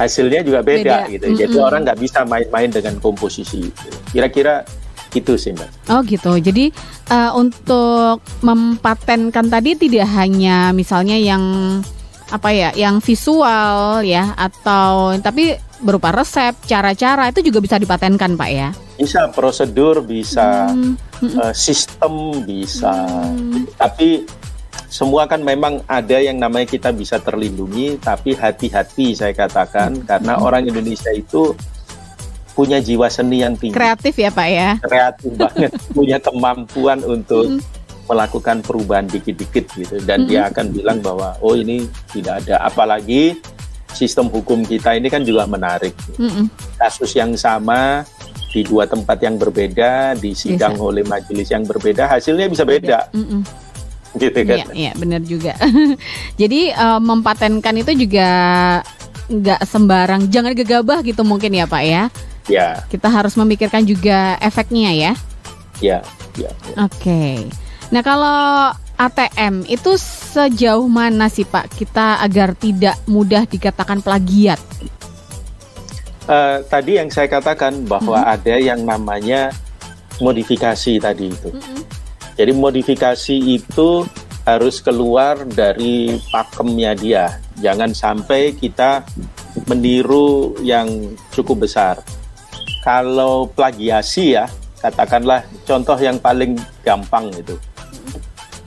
[0.00, 1.12] hasilnya juga beda, Beda.
[1.12, 1.26] gitu.
[1.36, 1.66] Jadi Mm-mm.
[1.68, 3.88] orang nggak bisa main-main dengan komposisi itu.
[4.14, 4.64] Kira-kira
[5.10, 5.90] itu sih mbak.
[5.90, 6.38] Oh gitu.
[6.38, 6.70] Jadi
[7.10, 11.42] eh, untuk mempatenkan tadi tidak hanya misalnya yang
[12.30, 18.50] apa ya, yang visual ya atau tapi berupa resep, cara-cara itu juga bisa dipatenkan, Pak
[18.52, 18.68] ya.
[19.00, 22.92] Bisa prosedur, bisa Hmm, eh, sistem, bisa.
[22.92, 23.64] Hmm.
[23.76, 24.24] Tapi
[24.90, 30.68] semua kan memang ada yang namanya kita bisa terlindungi, tapi hati-hati saya katakan karena orang
[30.68, 31.56] Indonesia itu
[32.52, 33.72] punya jiwa seni yang tinggi.
[33.72, 34.70] Kreatif ya, Pak ya.
[34.84, 37.79] kreatif banget, punya kemampuan untuk Mm.
[38.10, 43.38] Melakukan perubahan dikit-dikit gitu dan dia akan bilang bahwa oh ini tidak ada apalagi
[43.94, 46.50] sistem hukum kita ini kan juga menarik Mm-mm.
[46.74, 48.02] kasus yang sama
[48.50, 53.46] di dua tempat yang berbeda disidang oleh majelis yang berbeda hasilnya bisa beda Mm-mm.
[54.18, 55.54] gitu kan Iya, iya benar juga.
[56.40, 58.28] Jadi eh, mempatenkan itu juga
[59.30, 62.02] nggak sembarang, jangan gegabah gitu mungkin ya Pak ya.
[62.50, 65.12] ya Kita harus memikirkan juga efeknya ya.
[65.78, 66.02] ya
[66.34, 66.74] ya, ya.
[66.90, 67.46] Oke.
[67.90, 74.62] Nah kalau ATM itu sejauh mana sih Pak kita agar tidak mudah dikatakan plagiat?
[76.30, 79.50] Eh, tadi yang saya katakan bahwa ada yang namanya
[80.22, 81.50] modifikasi tadi itu
[82.38, 84.06] Jadi modifikasi itu
[84.48, 87.36] harus keluar dari pakemnya dia.
[87.60, 89.04] Jangan sampai kita
[89.68, 90.88] meniru yang
[91.34, 92.00] cukup besar.
[92.80, 94.48] Kalau plagiasi ya,
[94.80, 97.60] katakanlah contoh yang paling gampang itu.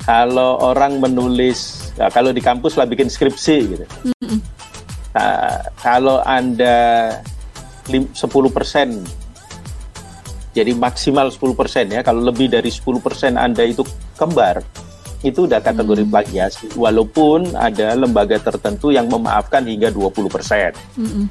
[0.03, 3.85] Kalau orang menulis, ya kalau di kampus lah bikin skripsi gitu.
[4.11, 4.39] Mm-mm.
[5.15, 7.09] Nah, kalau Anda
[7.87, 8.99] lim- 10%
[10.53, 12.05] jadi maksimal 10% ya.
[12.05, 13.81] Kalau lebih dari 10% Anda itu
[14.19, 14.61] kembar,
[15.25, 16.75] itu udah kategori plagiasi.
[16.77, 20.75] Walaupun ada lembaga tertentu yang memaafkan hingga 20%.
[20.99, 21.25] Mm-mm.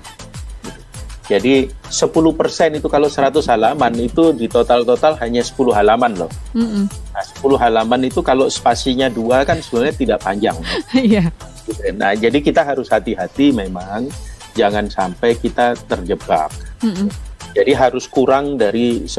[1.33, 6.31] Jadi 10% itu kalau 100 halaman itu di total-total hanya 10 halaman loh.
[6.53, 6.85] Mm-mm.
[6.85, 10.57] Nah, 10 halaman itu kalau spasinya dua kan sebenarnya tidak panjang.
[10.93, 11.25] Iya.
[11.97, 14.13] Nah, jadi kita harus hati-hati memang
[14.53, 16.53] jangan sampai kita terjebak.
[16.85, 17.09] Mm-mm.
[17.53, 19.13] Jadi harus kurang dari 10%.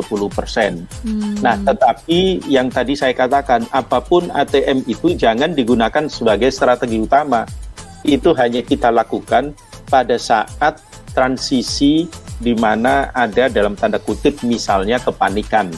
[1.06, 1.38] Hmm.
[1.38, 7.46] Nah, tetapi yang tadi saya katakan, apa pun ATM itu jangan digunakan sebagai strategi utama.
[8.02, 9.54] Itu hanya kita lakukan
[9.86, 10.82] pada saat
[11.14, 12.10] transisi
[12.42, 15.72] di mana ada dalam tanda kutip misalnya kepanikan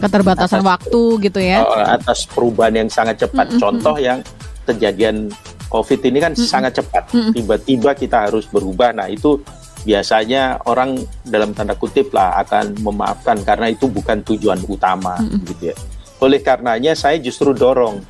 [0.00, 1.60] keterbatasan atas- waktu gitu ya.
[1.60, 3.52] uh, atas perubahan yang sangat cepat.
[3.52, 4.22] Mm-mm, Contoh yang
[4.64, 5.28] kejadian
[5.68, 6.48] COVID ini kan Mm-mm.
[6.48, 7.10] sangat cepat.
[7.10, 8.94] Tiba-tiba kita harus berubah.
[8.94, 9.40] Nah, itu
[9.86, 15.42] biasanya orang dalam tanda kutip lah akan memaafkan karena itu bukan tujuan utama Mm-mm.
[15.48, 15.76] gitu ya.
[16.22, 18.00] Oleh karenanya saya justru dorong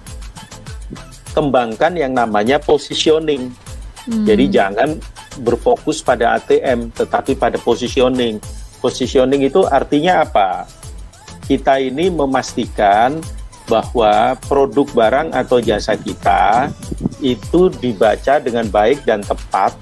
[1.34, 3.52] kembangkan yang namanya positioning.
[4.06, 4.24] Hmm.
[4.24, 4.96] Jadi jangan
[5.40, 8.40] berfokus pada ATM tetapi pada positioning.
[8.80, 10.68] Positioning itu artinya apa?
[11.46, 13.18] Kita ini memastikan
[13.66, 16.70] bahwa produk barang atau jasa kita
[17.18, 19.74] itu dibaca dengan baik dan tepat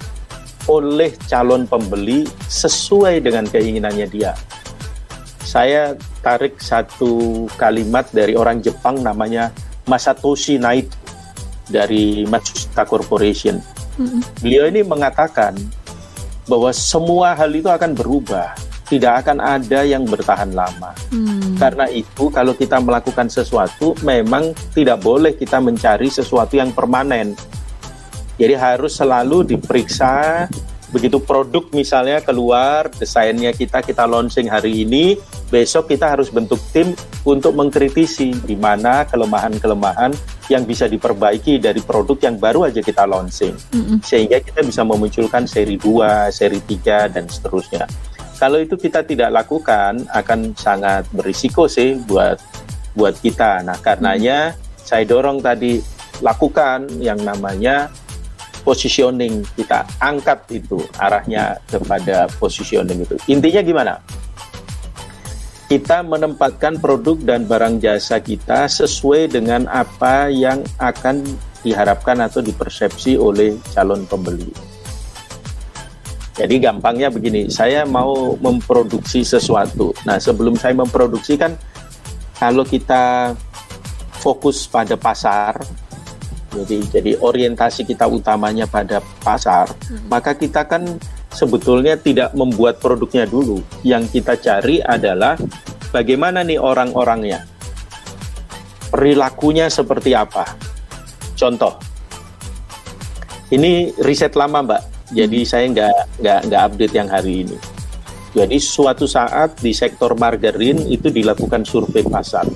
[0.64, 4.32] oleh calon pembeli sesuai dengan keinginannya dia.
[5.44, 5.92] Saya
[6.24, 9.52] tarik satu kalimat dari orang Jepang namanya
[9.84, 10.96] Masatoshi Naito
[11.68, 13.60] dari Matsushita Corporation.
[14.42, 15.54] Beliau ini mengatakan
[16.44, 18.52] bahwa semua hal itu akan berubah,
[18.88, 20.92] tidak akan ada yang bertahan lama.
[21.08, 21.56] Hmm.
[21.56, 27.32] Karena itu, kalau kita melakukan sesuatu, memang tidak boleh kita mencari sesuatu yang permanen.
[28.36, 30.46] Jadi harus selalu diperiksa.
[30.94, 35.18] Begitu produk misalnya keluar, desainnya kita kita launching hari ini,
[35.50, 36.94] besok kita harus bentuk tim
[37.26, 40.14] untuk mengkritisi di mana kelemahan-kelemahan
[40.46, 43.98] yang bisa diperbaiki dari produk yang baru aja kita launching Mm-mm.
[44.06, 47.90] sehingga kita bisa memunculkan seri 2, seri 3 dan seterusnya.
[48.38, 52.38] Kalau itu kita tidak lakukan akan sangat berisiko sih buat
[52.94, 53.66] buat kita.
[53.66, 55.82] Nah, karenanya saya dorong tadi
[56.22, 57.90] lakukan yang namanya
[58.64, 59.44] positioning.
[59.54, 63.14] Kita angkat itu arahnya kepada positioning itu.
[63.28, 63.94] Intinya gimana?
[65.68, 71.24] Kita menempatkan produk dan barang jasa kita sesuai dengan apa yang akan
[71.64, 74.52] diharapkan atau dipersepsi oleh calon pembeli.
[76.34, 79.94] Jadi gampangnya begini, saya mau memproduksi sesuatu.
[80.02, 81.54] Nah, sebelum saya memproduksi kan
[82.36, 83.32] kalau kita
[84.18, 85.62] fokus pada pasar,
[86.54, 89.74] jadi jadi orientasi kita utamanya pada pasar,
[90.06, 90.86] maka kita kan
[91.34, 93.58] sebetulnya tidak membuat produknya dulu.
[93.82, 95.34] Yang kita cari adalah
[95.90, 97.42] bagaimana nih orang-orangnya.
[98.94, 100.46] Perilakunya seperti apa?
[101.34, 101.74] Contoh.
[103.50, 104.82] Ini riset lama, Mbak.
[105.14, 107.58] Jadi saya nggak nggak nggak update yang hari ini.
[108.34, 112.46] Jadi suatu saat di sektor margarin itu dilakukan survei pasar,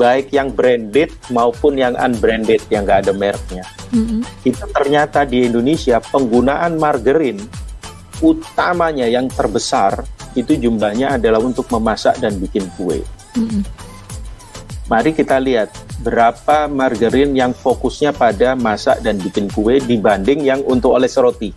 [0.00, 3.68] baik yang branded maupun yang unbranded yang nggak ada mereknya.
[3.92, 4.24] Mm-mm.
[4.48, 7.36] Itu ternyata di Indonesia penggunaan margarin
[8.24, 13.04] utamanya yang terbesar itu jumlahnya adalah untuk memasak dan bikin kue.
[13.36, 13.60] Mm-mm.
[14.90, 15.70] Mari kita lihat
[16.02, 21.52] berapa margarin yang fokusnya pada masak dan bikin kue dibanding yang untuk oles roti.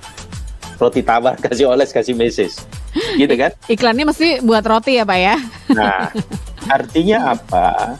[0.77, 2.61] Roti tawar kasih oles kasih meses.
[3.17, 3.55] Gitu kan?
[3.65, 5.35] Iklannya mesti buat roti ya Pak ya?
[5.73, 6.13] Nah,
[6.69, 7.97] artinya apa?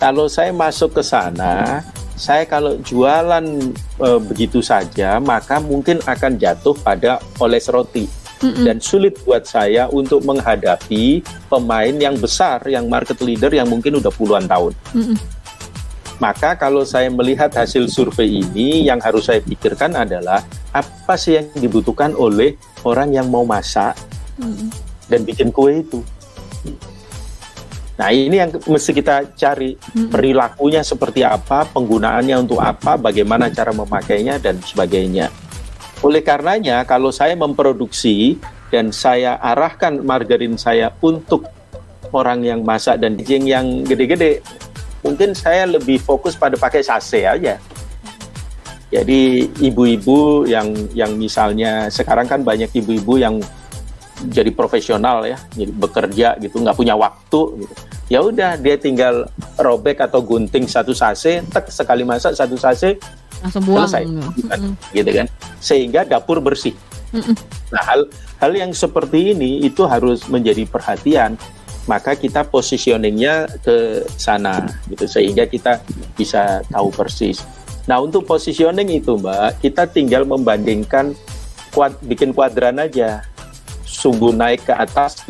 [0.00, 1.84] Kalau saya masuk ke sana,
[2.16, 3.44] saya kalau jualan
[4.00, 8.08] e, begitu saja, maka mungkin akan jatuh pada oles roti.
[8.40, 8.64] Mm-mm.
[8.64, 11.20] Dan sulit buat saya untuk menghadapi
[11.52, 14.72] pemain yang besar, yang market leader yang mungkin udah puluhan tahun.
[14.96, 15.20] Mm-mm.
[16.16, 20.40] Maka kalau saya melihat hasil survei ini, yang harus saya pikirkan adalah
[20.72, 22.56] apa sih yang dibutuhkan oleh
[22.88, 23.92] orang yang mau masak
[24.40, 24.72] Mm-mm.
[25.12, 26.00] dan bikin kue itu.
[28.00, 29.76] Nah ini yang mesti kita cari
[30.08, 35.28] perilakunya seperti apa, penggunaannya untuk apa, bagaimana cara memakainya dan sebagainya.
[36.00, 38.40] Oleh karenanya kalau saya memproduksi
[38.72, 41.44] dan saya arahkan margarin saya untuk
[42.16, 44.40] orang yang masak dan bikin yang gede-gede,
[45.04, 47.60] mungkin saya lebih fokus pada pakai sase aja.
[48.88, 53.36] Jadi ibu-ibu yang yang misalnya sekarang kan banyak ibu-ibu yang
[54.24, 57.60] jadi profesional ya, jadi bekerja gitu, nggak punya waktu.
[57.60, 57.89] Gitu.
[58.10, 62.98] Ya udah dia tinggal robek atau gunting satu sase, tek sekali masak satu sase,
[63.40, 63.88] Langsung buang.
[63.88, 64.04] Selesai.
[64.36, 64.60] Bukan.
[64.92, 65.26] gitu kan?
[65.62, 66.76] Sehingga dapur bersih.
[67.10, 67.34] Mm-mm.
[67.74, 68.06] Nah hal
[68.38, 71.34] hal yang seperti ini itu harus menjadi perhatian.
[71.88, 75.80] Maka kita positioningnya ke sana gitu sehingga kita
[76.14, 77.42] bisa tahu persis.
[77.88, 81.16] Nah untuk positioning itu mbak, kita tinggal membandingkan
[81.72, 83.24] kuad, bikin kuadran aja,
[83.82, 85.24] sumbu naik ke atas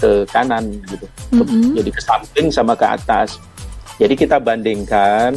[0.00, 1.06] ke, kanan gitu.
[1.36, 1.76] Mm-mm.
[1.76, 3.36] Jadi ke samping sama ke atas.
[4.00, 5.36] Jadi kita bandingkan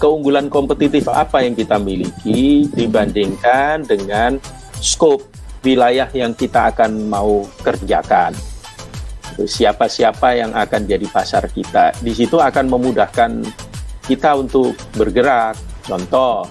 [0.00, 4.40] keunggulan kompetitif apa yang kita miliki dibandingkan dengan
[4.80, 5.28] scope
[5.60, 8.32] wilayah yang kita akan mau kerjakan.
[9.40, 11.92] Siapa-siapa yang akan jadi pasar kita.
[12.00, 13.44] Di situ akan memudahkan
[14.08, 15.60] kita untuk bergerak.
[15.84, 16.48] Contoh,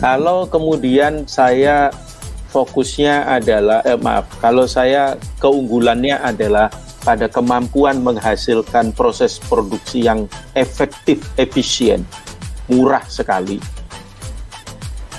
[0.00, 1.92] kalau kemudian saya
[2.52, 6.68] fokusnya adalah, eh, maaf, kalau saya keunggulannya adalah
[7.02, 12.06] pada kemampuan menghasilkan proses produksi yang efektif, efisien,
[12.70, 13.58] murah sekali.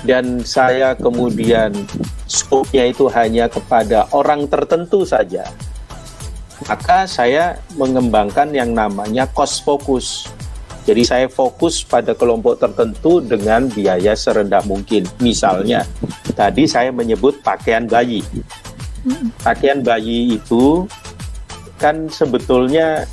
[0.04, 1.72] Dan saya kemudian
[2.28, 5.48] skopnya itu hanya kepada orang tertentu saja.
[6.64, 10.28] Maka saya mengembangkan yang namanya cost focus.
[10.84, 15.08] Jadi saya fokus pada kelompok tertentu dengan biaya serendah mungkin.
[15.16, 15.80] Misalnya,
[16.36, 18.20] tadi saya menyebut pakaian bayi.
[19.40, 20.84] Pakaian bayi itu
[21.80, 23.08] kan sebetulnya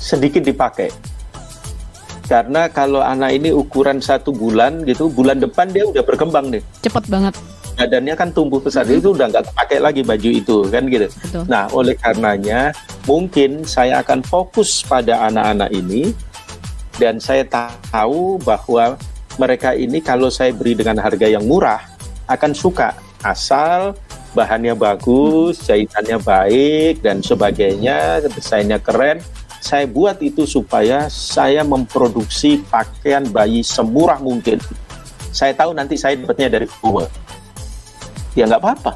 [0.00, 0.88] sedikit dipakai.
[2.24, 6.64] Karena kalau anak ini ukuran satu bulan gitu, bulan depan dia udah berkembang nih.
[6.80, 7.36] Cepet banget.
[7.76, 9.00] Badannya kan tumbuh besar, mm -hmm.
[9.04, 11.08] itu udah nggak pakai lagi baju itu kan gitu.
[11.08, 11.44] Betul.
[11.48, 12.72] Nah, oleh karenanya
[13.04, 16.12] mungkin saya akan fokus pada anak-anak ini
[17.02, 18.94] dan saya tahu bahwa
[19.34, 21.82] mereka ini kalau saya beri dengan harga yang murah
[22.30, 22.94] akan suka
[23.26, 23.98] asal
[24.38, 29.18] bahannya bagus, jahitannya baik dan sebagainya, desainnya keren.
[29.58, 34.62] Saya buat itu supaya saya memproduksi pakaian bayi semurah mungkin.
[35.34, 37.10] Saya tahu nanti saya dapatnya dari Google.
[38.38, 38.92] Ya nggak apa-apa,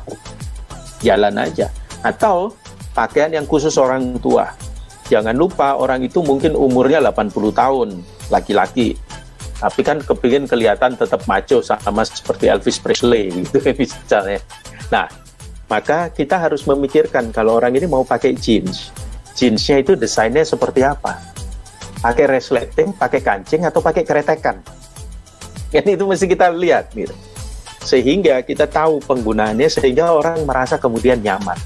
[1.02, 1.74] jalan aja.
[2.06, 2.54] Atau
[2.94, 4.65] pakaian yang khusus orang tua
[5.06, 7.88] jangan lupa orang itu mungkin umurnya 80 tahun,
[8.30, 8.98] laki-laki.
[9.56, 14.40] Tapi kan kepingin kelihatan tetap maco sama seperti Elvis Presley gitu misalnya.
[14.92, 15.08] Nah,
[15.66, 18.94] maka kita harus memikirkan kalau orang ini mau pakai jeans,
[19.34, 21.18] jeansnya itu desainnya seperti apa?
[21.98, 24.60] Pakai resleting, pakai kancing atau pakai keretekan?
[25.74, 27.16] Ini itu mesti kita lihat gitu.
[27.82, 31.58] Sehingga kita tahu penggunaannya sehingga orang merasa kemudian nyaman.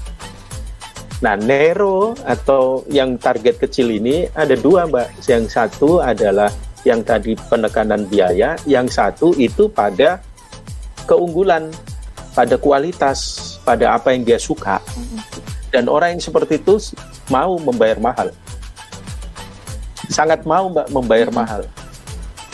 [1.21, 5.29] Nah, Nero atau yang target kecil ini ada dua, Mbak.
[5.29, 6.49] Yang satu adalah
[6.81, 10.17] yang tadi penekanan biaya, yang satu itu pada
[11.05, 11.69] keunggulan,
[12.33, 14.81] pada kualitas, pada apa yang dia suka.
[15.69, 16.81] Dan orang yang seperti itu
[17.29, 18.33] mau membayar mahal.
[20.09, 21.69] Sangat mau, Mbak, membayar mahal.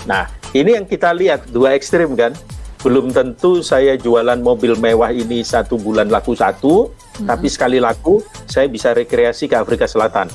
[0.03, 2.35] Nah, ini yang kita lihat dua ekstrim kan.
[2.83, 7.27] Belum tentu saya jualan mobil mewah ini satu bulan laku satu, hmm.
[7.27, 10.29] tapi sekali laku saya bisa rekreasi ke Afrika Selatan.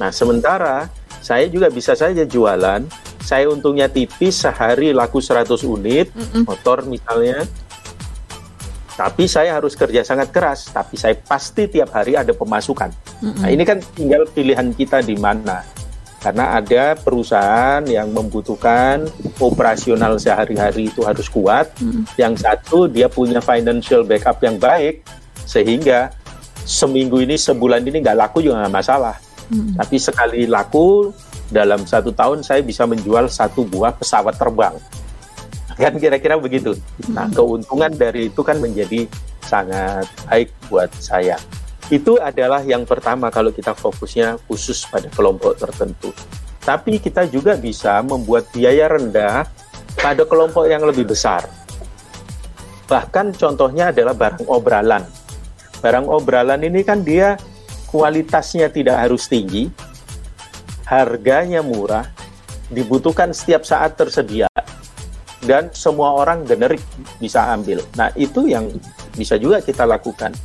[0.00, 0.88] Nah, sementara
[1.20, 2.88] saya juga bisa saja jualan,
[3.20, 6.48] saya untungnya tipis sehari laku 100 unit hmm.
[6.48, 7.44] motor misalnya.
[8.98, 12.90] Tapi saya harus kerja sangat keras, tapi saya pasti tiap hari ada pemasukan.
[13.22, 15.62] hmm Nah, ini kan tinggal pilihan kita di mana.
[16.18, 19.06] Karena ada perusahaan yang membutuhkan
[19.38, 21.70] operasional sehari-hari itu harus kuat.
[21.78, 25.06] hmm Yang satu dia punya financial backup yang baik,
[25.48, 26.12] sehingga
[26.68, 29.16] seminggu ini sebulan ini nggak laku juga nggak masalah.
[29.48, 29.72] Hmm.
[29.80, 31.08] tapi sekali laku
[31.48, 34.76] dalam satu tahun saya bisa menjual satu buah pesawat terbang.
[35.80, 36.76] Kan kira-kira begitu.
[37.08, 37.32] Nah hmm.
[37.32, 39.08] keuntungan dari itu kan menjadi
[39.40, 41.40] sangat baik buat saya.
[41.88, 46.12] Itu adalah yang pertama kalau kita fokusnya khusus pada kelompok tertentu.
[46.60, 49.48] Tapi kita juga bisa membuat biaya rendah
[49.96, 51.48] pada kelompok yang lebih besar.
[52.84, 55.08] Bahkan contohnya adalah barang obralan
[55.78, 57.38] barang obralan ini kan dia
[57.88, 59.72] kualitasnya tidak harus tinggi,
[60.84, 62.04] harganya murah,
[62.68, 64.48] dibutuhkan setiap saat tersedia,
[65.48, 66.84] dan semua orang generik
[67.16, 67.80] bisa ambil.
[67.96, 68.68] Nah, itu yang
[69.16, 70.36] bisa juga kita lakukan.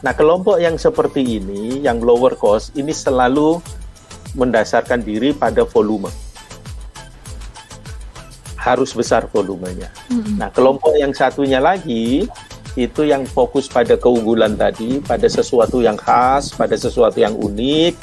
[0.00, 3.60] Nah, kelompok yang seperti ini, yang lower cost, ini selalu
[4.36, 6.08] mendasarkan diri pada volume.
[8.60, 9.88] Harus besar volumenya.
[10.36, 12.28] Nah, kelompok yang satunya lagi,
[12.78, 17.94] itu yang fokus pada keunggulan tadi, pada sesuatu yang khas, pada sesuatu yang unik,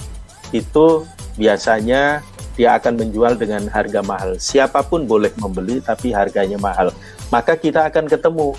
[0.52, 1.08] itu
[1.40, 2.20] biasanya
[2.58, 4.36] dia akan menjual dengan harga mahal.
[4.42, 6.92] Siapa pun boleh membeli, tapi harganya mahal.
[7.30, 8.58] Maka kita akan ketemu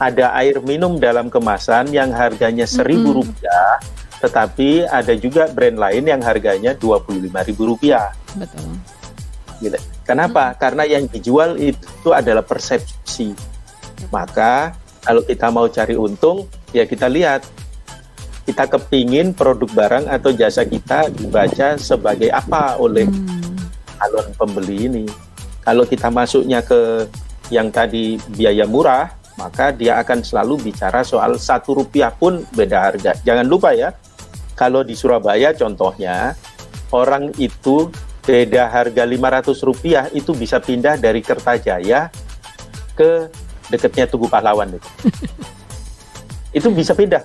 [0.00, 3.76] ada air minum dalam kemasan yang harganya seribu rupiah,
[4.24, 8.16] tetapi ada juga brand lain yang harganya dua puluh lima ribu rupiah.
[8.32, 8.80] Betul.
[9.60, 9.76] Gitu.
[10.08, 10.56] Kenapa?
[10.56, 13.36] Karena yang dijual itu adalah persepsi.
[14.08, 16.46] Maka kalau kita mau cari untung,
[16.76, 17.44] ya kita lihat
[18.44, 23.06] kita kepingin produk barang atau jasa kita dibaca sebagai apa oleh
[24.00, 25.04] calon pembeli ini.
[25.60, 27.06] Kalau kita masuknya ke
[27.52, 33.12] yang tadi biaya murah, maka dia akan selalu bicara soal satu rupiah pun beda harga.
[33.22, 33.92] Jangan lupa ya,
[34.56, 36.34] kalau di Surabaya contohnya,
[36.92, 37.88] orang itu
[38.20, 42.12] beda harga 500 rupiah itu bisa pindah dari Kertajaya
[42.92, 43.32] ke
[43.70, 44.88] dekatnya Tugu Pahlawan itu.
[46.58, 47.22] itu bisa pindah.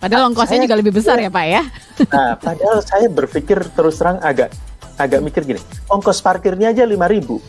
[0.00, 1.62] Padahal ongkosnya Saya- juga lebih besar ya Pak ya.
[2.08, 4.48] Nah, padahal saya berpikir terus terang agak
[4.96, 7.40] agak mikir gini, ongkos parkirnya aja 5000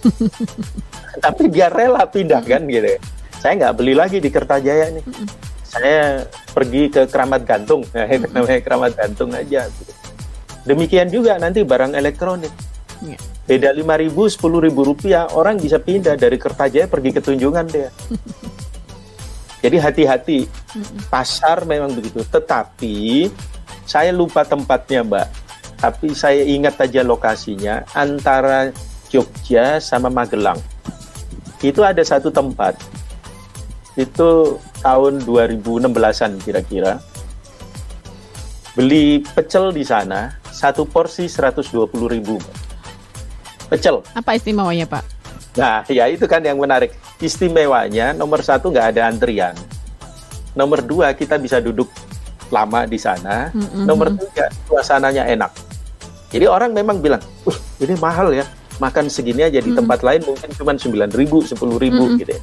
[1.24, 3.00] Tapi dia rela pindah kan gitu.
[3.40, 5.04] Saya nggak beli lagi di Kertajaya nih.
[5.64, 6.24] Saya
[6.56, 9.68] pergi ke Keramat Gantung, nah, itu namanya Keramat Gantung aja.
[9.68, 9.92] gitu.
[10.64, 12.52] Demikian juga nanti barang elektronik.
[13.44, 17.92] Beda 5000 10000 rupiah, orang bisa pindah dari Kertajaya pergi ke Tunjungan dia.
[19.64, 20.40] Jadi hati-hati,
[21.08, 22.24] pasar memang begitu.
[22.24, 23.28] Tetapi
[23.88, 25.28] saya lupa tempatnya, Mbak.
[25.80, 28.72] Tapi saya ingat aja lokasinya antara
[29.12, 30.60] Jogja sama Magelang.
[31.60, 32.80] Itu ada satu tempat.
[34.00, 37.00] Itu tahun 2016-an kira-kira.
[38.76, 42.36] Beli pecel di sana, satu porsi 120.000 ribu.
[43.74, 43.96] Pecel.
[44.14, 45.04] Apa istimewanya Pak?
[45.54, 46.94] Nah, ya itu kan yang menarik.
[47.18, 49.54] Istimewanya nomor satu nggak ada antrian.
[50.54, 51.90] Nomor dua kita bisa duduk
[52.54, 53.50] lama di sana.
[53.50, 53.90] Mm-mm.
[53.90, 55.50] Nomor tiga suasananya enak.
[56.30, 58.46] Jadi orang memang bilang, wih ini mahal ya.
[58.82, 59.86] Makan segini aja di Mm.
[59.86, 62.22] tempat lain mungkin cuma 9 ribu, 10 ribu Mm-mm.
[62.22, 62.42] gitu ya.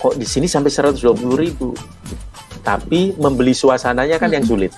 [0.00, 1.76] Kok di sini sampai 120 ribu?
[2.64, 4.72] Tapi membeli suasananya kan yang sulit.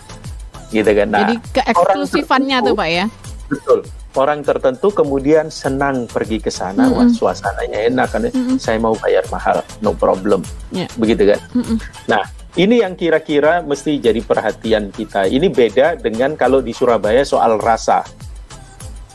[0.70, 1.06] Gitu kan.
[1.10, 3.04] Nah, Jadi keeksklusifannya tuh Pak ya.
[3.50, 3.78] Betul.
[4.10, 6.98] Orang tertentu kemudian senang pergi ke sana, Mm-mm.
[6.98, 8.26] wah suasananya enak kan.
[8.26, 8.32] ya.
[8.34, 8.58] Mm-mm.
[8.58, 10.42] Saya mau bayar mahal, no problem.
[10.70, 10.90] Ya.
[10.98, 11.38] Begitu kan.
[11.54, 11.78] Mm-mm.
[12.10, 15.30] Nah, ini yang kira-kira mesti jadi perhatian kita.
[15.30, 18.02] Ini beda dengan kalau di Surabaya soal rasa.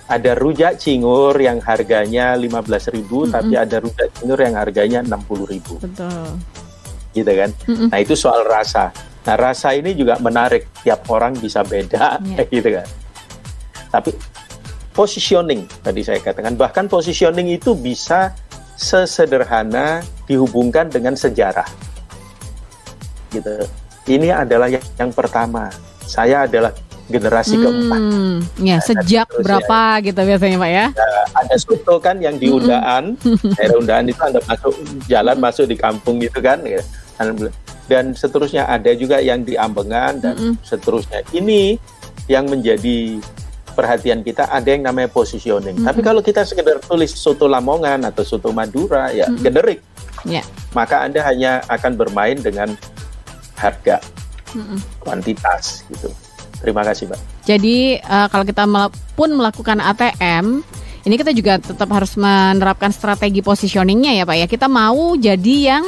[0.06, 3.34] Ada rujak cingur yang harganya 15.000, Mm-mm.
[3.34, 6.26] tapi ada rujak cingur yang harganya 60.000, Betul.
[7.12, 7.50] gitu kan.
[7.68, 7.88] Mm-mm.
[7.90, 8.96] Nah, itu soal rasa.
[9.26, 10.70] Nah, rasa ini juga menarik.
[10.86, 12.48] Tiap orang bisa beda, Iya.
[12.54, 12.88] gitu kan.
[13.92, 14.14] Tapi
[14.96, 18.32] positioning tadi saya katakan, bahkan positioning itu bisa
[18.80, 21.68] sesederhana dihubungkan dengan sejarah.
[23.30, 23.68] Gitu.
[24.08, 25.68] Ini adalah yang, yang pertama.
[26.06, 26.72] Saya adalah
[27.10, 28.02] generasi keempat.
[28.02, 29.44] Hmm, ya sejak terus ya.
[29.46, 30.86] berapa gitu biasanya Pak ya?
[31.36, 33.18] Ada soto kan yang di undaan,
[33.58, 34.74] daerah undaan itu anda masuk
[35.06, 36.62] jalan masuk di kampung gitu kan.
[36.66, 36.82] gitu.
[37.86, 40.54] Dan seterusnya ada juga yang di Ambengan dan Mm-mm.
[40.66, 41.22] seterusnya.
[41.30, 41.78] Ini
[42.26, 43.22] yang menjadi
[43.76, 45.84] perhatian kita ada yang namanya positioning.
[45.84, 49.44] Tapi kalau kita sekedar tulis soto Lamongan atau soto Madura ya Mm-mm.
[49.44, 49.80] generik,
[50.24, 50.42] Ya.
[50.72, 52.72] maka Anda hanya akan bermain dengan
[53.54, 54.00] harga,
[54.56, 54.80] Mm-mm.
[55.04, 56.08] kuantitas gitu.
[56.64, 57.20] Terima kasih, Mbak.
[57.46, 60.64] Jadi eh, kalau kita mel- pun melakukan ATM,
[61.06, 64.48] ini kita juga tetap harus menerapkan strategi positioningnya ya Pak ya.
[64.50, 65.86] Kita mau jadi yang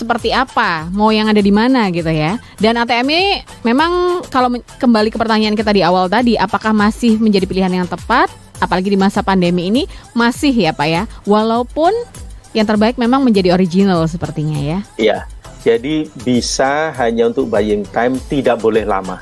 [0.00, 2.40] seperti apa, mau yang ada di mana gitu ya.
[2.56, 3.28] Dan ATM ini
[3.60, 4.48] memang kalau
[4.80, 8.32] kembali ke pertanyaan kita di awal tadi, apakah masih menjadi pilihan yang tepat?
[8.60, 9.84] Apalagi di masa pandemi ini
[10.16, 11.02] masih ya Pak ya.
[11.28, 11.92] Walaupun
[12.56, 14.78] yang terbaik memang menjadi original sepertinya ya.
[14.96, 15.18] Iya.
[15.60, 19.20] Jadi bisa hanya untuk buying time, tidak boleh lama.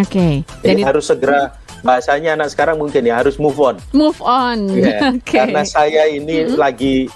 [0.00, 0.40] Oke.
[0.64, 1.52] Jadi Jadi harus segera
[1.84, 3.76] bahasanya anak sekarang mungkin ya harus move on.
[3.92, 4.72] move on.
[4.72, 5.36] Ya, Oke.
[5.36, 7.12] Karena saya ini lagi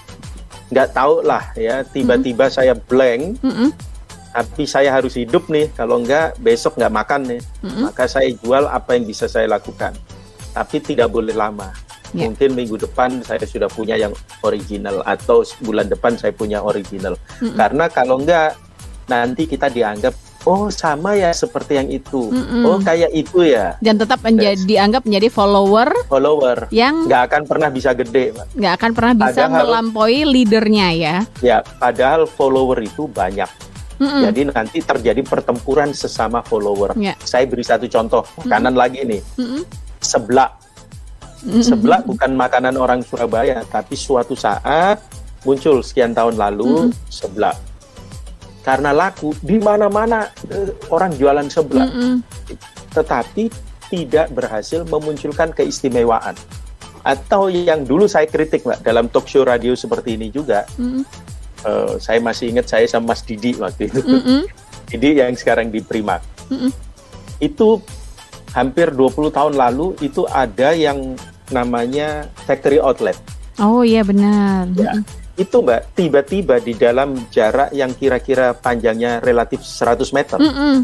[0.69, 3.69] nggak tahu lah ya, tiba-tiba saya blank, Mm-mm.
[4.33, 5.69] tapi saya harus hidup nih.
[5.73, 7.89] Kalau nggak besok nggak makan nih, Mm-mm.
[7.89, 9.97] maka saya jual apa yang bisa saya lakukan.
[10.53, 11.73] Tapi tidak boleh lama.
[12.09, 12.25] Ya.
[12.25, 17.17] Mungkin minggu depan saya sudah punya yang original atau bulan depan saya punya original.
[17.41, 17.57] Mm-mm.
[17.57, 18.53] Karena kalau nggak
[19.09, 20.13] nanti kita dianggap
[20.45, 22.31] oh sama ya seperti yang itu.
[22.31, 22.63] Mm-mm.
[22.63, 26.71] Oh kayak itu ya dan tetap menjadi dianggap menjadi follower follower.
[26.71, 31.15] yang Nggak akan pernah bisa gede, nggak akan pernah bisa Padahal- melampaui leadernya ya.
[31.39, 33.49] Ya, padahal follower itu banyak.
[33.99, 34.23] Mm-mm.
[34.31, 36.95] Jadi nanti terjadi pertempuran sesama follower.
[36.95, 37.19] Ya.
[37.19, 39.19] Saya beri satu contoh, kanan lagi nih.
[39.35, 39.67] Mm-mm.
[39.99, 40.55] Seblak.
[41.43, 41.59] Mm-mm.
[41.59, 45.03] Seblak bukan makanan orang Surabaya, tapi suatu saat
[45.43, 47.55] muncul sekian tahun lalu seblak.
[48.59, 52.15] Karena laku di mana-mana eh, orang jualan seblak, Mm-mm.
[52.91, 53.47] tetapi
[53.89, 56.35] tidak berhasil memunculkan keistimewaan.
[57.01, 61.03] Atau yang dulu saya kritik, Mbak, dalam talk show radio seperti ini juga, Mm-mm.
[61.65, 64.03] eh, saya masih ingat saya sama Mas Didi waktu itu.
[64.03, 64.41] Mm-mm.
[64.89, 66.19] Didi yang sekarang di Primak.
[66.51, 66.69] Mm-mm.
[67.39, 67.79] Itu
[68.51, 71.15] hampir 20 tahun lalu itu ada yang
[71.49, 73.17] namanya factory outlet.
[73.59, 74.71] Oh iya benar.
[74.73, 74.95] Ya.
[75.39, 80.83] Itu Mbak, tiba-tiba di dalam jarak yang kira-kira panjangnya relatif 100 meter, Mm-mm.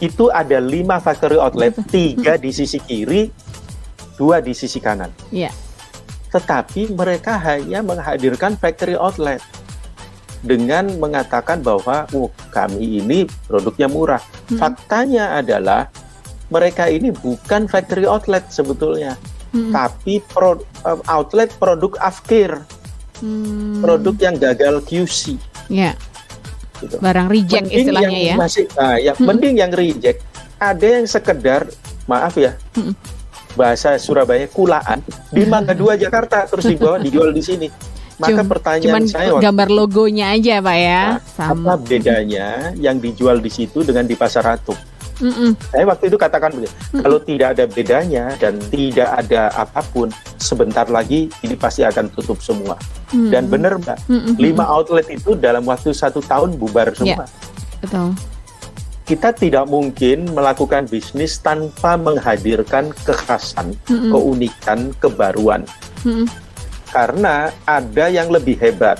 [0.00, 3.28] itu ada lima factory outlet, tiga di sisi kiri,
[4.16, 5.12] dua di sisi kanan.
[5.28, 5.52] Iya.
[6.32, 9.44] Tetapi mereka hanya menghadirkan factory outlet
[10.44, 14.22] dengan mengatakan bahwa oh, kami ini produknya murah.
[14.48, 14.60] Hmm.
[14.60, 15.92] Faktanya adalah
[16.52, 19.16] mereka ini bukan factory outlet sebetulnya.
[19.54, 19.70] hmm.
[19.70, 22.50] tapi pro, uh, outlet produk afkir,
[23.24, 23.80] hmm.
[23.80, 25.40] produk yang gagal QC.
[25.72, 25.96] Ya.
[26.84, 27.00] Gitu.
[27.00, 28.36] Barang reject mending istilahnya yang ya.
[28.36, 29.24] Masih, nah, ya hmm.
[29.24, 30.20] mending yang reject.
[30.60, 31.66] Ada yang sekedar,
[32.04, 32.92] maaf ya, hmm.
[33.56, 35.00] bahasa Surabaya kulaan
[35.32, 37.68] di Mangga Dua Jakarta terus dibawa dijual di sini.
[38.14, 41.02] Maka Cuma, pertanyaan cuman saya gambar logonya aja pak ya.
[41.18, 41.74] Nah, Sama.
[41.74, 44.78] Apa bedanya yang dijual di situ dengan di pasar Atum?
[45.22, 45.50] Mm -mm.
[45.70, 47.02] Saya waktu itu katakan begini, mm -mm.
[47.06, 50.10] kalau tidak ada bedanya dan tidak ada apa pun,
[50.42, 52.74] sebentar lagi ini pasti akan tutup semua.
[53.14, 53.30] Mm -mm.
[53.30, 54.34] Dan benar mbak, mm -mm.
[54.42, 57.26] lima outlet itu dalam waktu satu tahun bubar semua.
[57.26, 57.82] Yeah.
[57.84, 58.08] Betul.
[59.04, 64.10] Kita tidak mungkin melakukan bisnis tanpa menghadirkan kekhasan, mm -mm.
[64.10, 65.62] keunikan, kebaruan.
[66.02, 66.26] Mm -mm.
[66.90, 68.98] Karena ada yang lebih hebat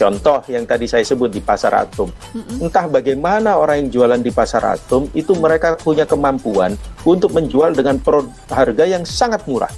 [0.00, 2.08] Contoh yang tadi saya sebut di pasar atom.
[2.08, 2.64] Mm-hmm.
[2.64, 6.72] Entah bagaimana orang yang jualan di pasar atom itu mereka punya kemampuan
[7.04, 8.00] untuk menjual dengan
[8.48, 9.68] harga yang sangat murah.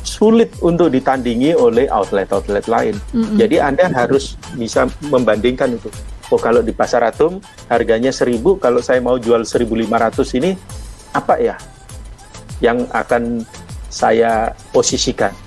[0.00, 2.96] Sulit untuk ditandingi oleh outlet-outlet lain.
[3.12, 3.36] Mm-hmm.
[3.36, 5.92] Jadi Anda harus bisa membandingkan itu.
[6.32, 10.56] Oh kalau di pasar atom harganya 1000, kalau saya mau jual 1500 ini
[11.12, 11.60] apa ya
[12.64, 13.44] yang akan
[13.92, 15.43] saya posisikan?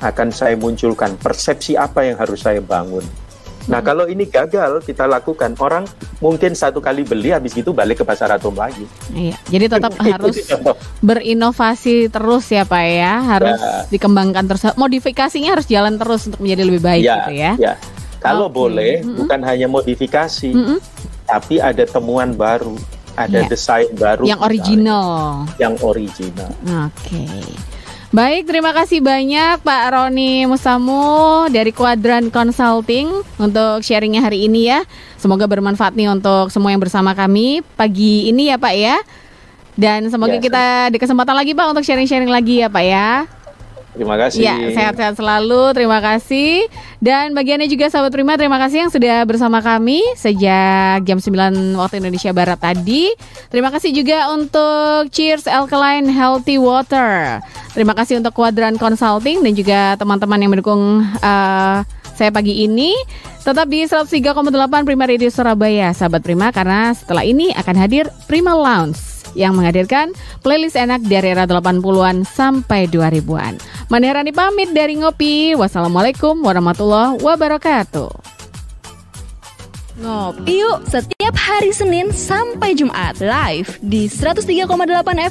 [0.00, 3.04] Akan saya munculkan persepsi apa yang harus saya bangun.
[3.66, 3.86] Nah hmm.
[3.86, 5.84] kalau ini gagal kita lakukan orang
[6.22, 8.86] mungkin satu kali beli habis itu balik ke pasar atom lagi.
[9.10, 10.38] Iya, jadi tetap harus
[11.02, 13.90] berinovasi terus ya pak ya, harus ya.
[13.90, 14.62] dikembangkan terus.
[14.78, 17.52] Modifikasinya harus jalan terus untuk menjadi lebih baik ya, gitu ya.
[17.58, 17.72] Ya,
[18.22, 18.54] kalau okay.
[18.54, 19.18] boleh mm -hmm.
[19.18, 20.78] bukan hanya modifikasi, mm -hmm.
[21.26, 22.78] tapi ada temuan baru,
[23.18, 23.50] ada ya.
[23.50, 26.50] desain baru, yang original, yang original.
[26.86, 27.18] Oke.
[27.18, 27.74] Okay.
[28.14, 34.86] Baik, terima kasih banyak Pak Roni Musamu dari Quadran Consulting untuk sharingnya hari ini ya.
[35.18, 38.96] Semoga bermanfaat nih untuk semua yang bersama kami pagi ini ya Pak ya.
[39.74, 43.26] Dan semoga ya, kita di kesempatan lagi Pak untuk sharing-sharing lagi ya Pak ya.
[43.96, 44.44] Terima kasih.
[44.44, 45.72] Ya, sehat-sehat selalu.
[45.72, 46.68] Terima kasih.
[47.00, 52.04] Dan bagiannya juga sahabat Prima, terima kasih yang sudah bersama kami sejak jam 9 waktu
[52.04, 53.12] Indonesia Barat tadi.
[53.48, 57.40] Terima kasih juga untuk Cheers Alkaline Healthy Water.
[57.72, 61.80] Terima kasih untuk Quadran Consulting dan juga teman-teman yang mendukung uh,
[62.16, 62.92] saya pagi ini.
[63.44, 64.26] Tetap di 103,8
[64.82, 70.80] Prima Radio Surabaya, sahabat Prima, karena setelah ini akan hadir Prima Lounge yang menghadirkan playlist
[70.80, 73.60] enak dari era 80-an sampai 2000-an.
[73.92, 75.54] Manerani pamit dari Ngopi.
[75.54, 78.36] Wassalamualaikum warahmatullahi wabarakatuh.
[79.96, 84.68] Ngopi yuk setiap hari Senin sampai Jumat live di 103,8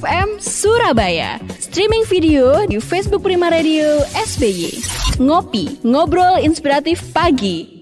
[0.01, 1.37] FM Surabaya.
[1.61, 4.81] Streaming video di Facebook Prima Radio SBY.
[5.21, 7.74] Ngopi, ngobrol inspiratif pagi.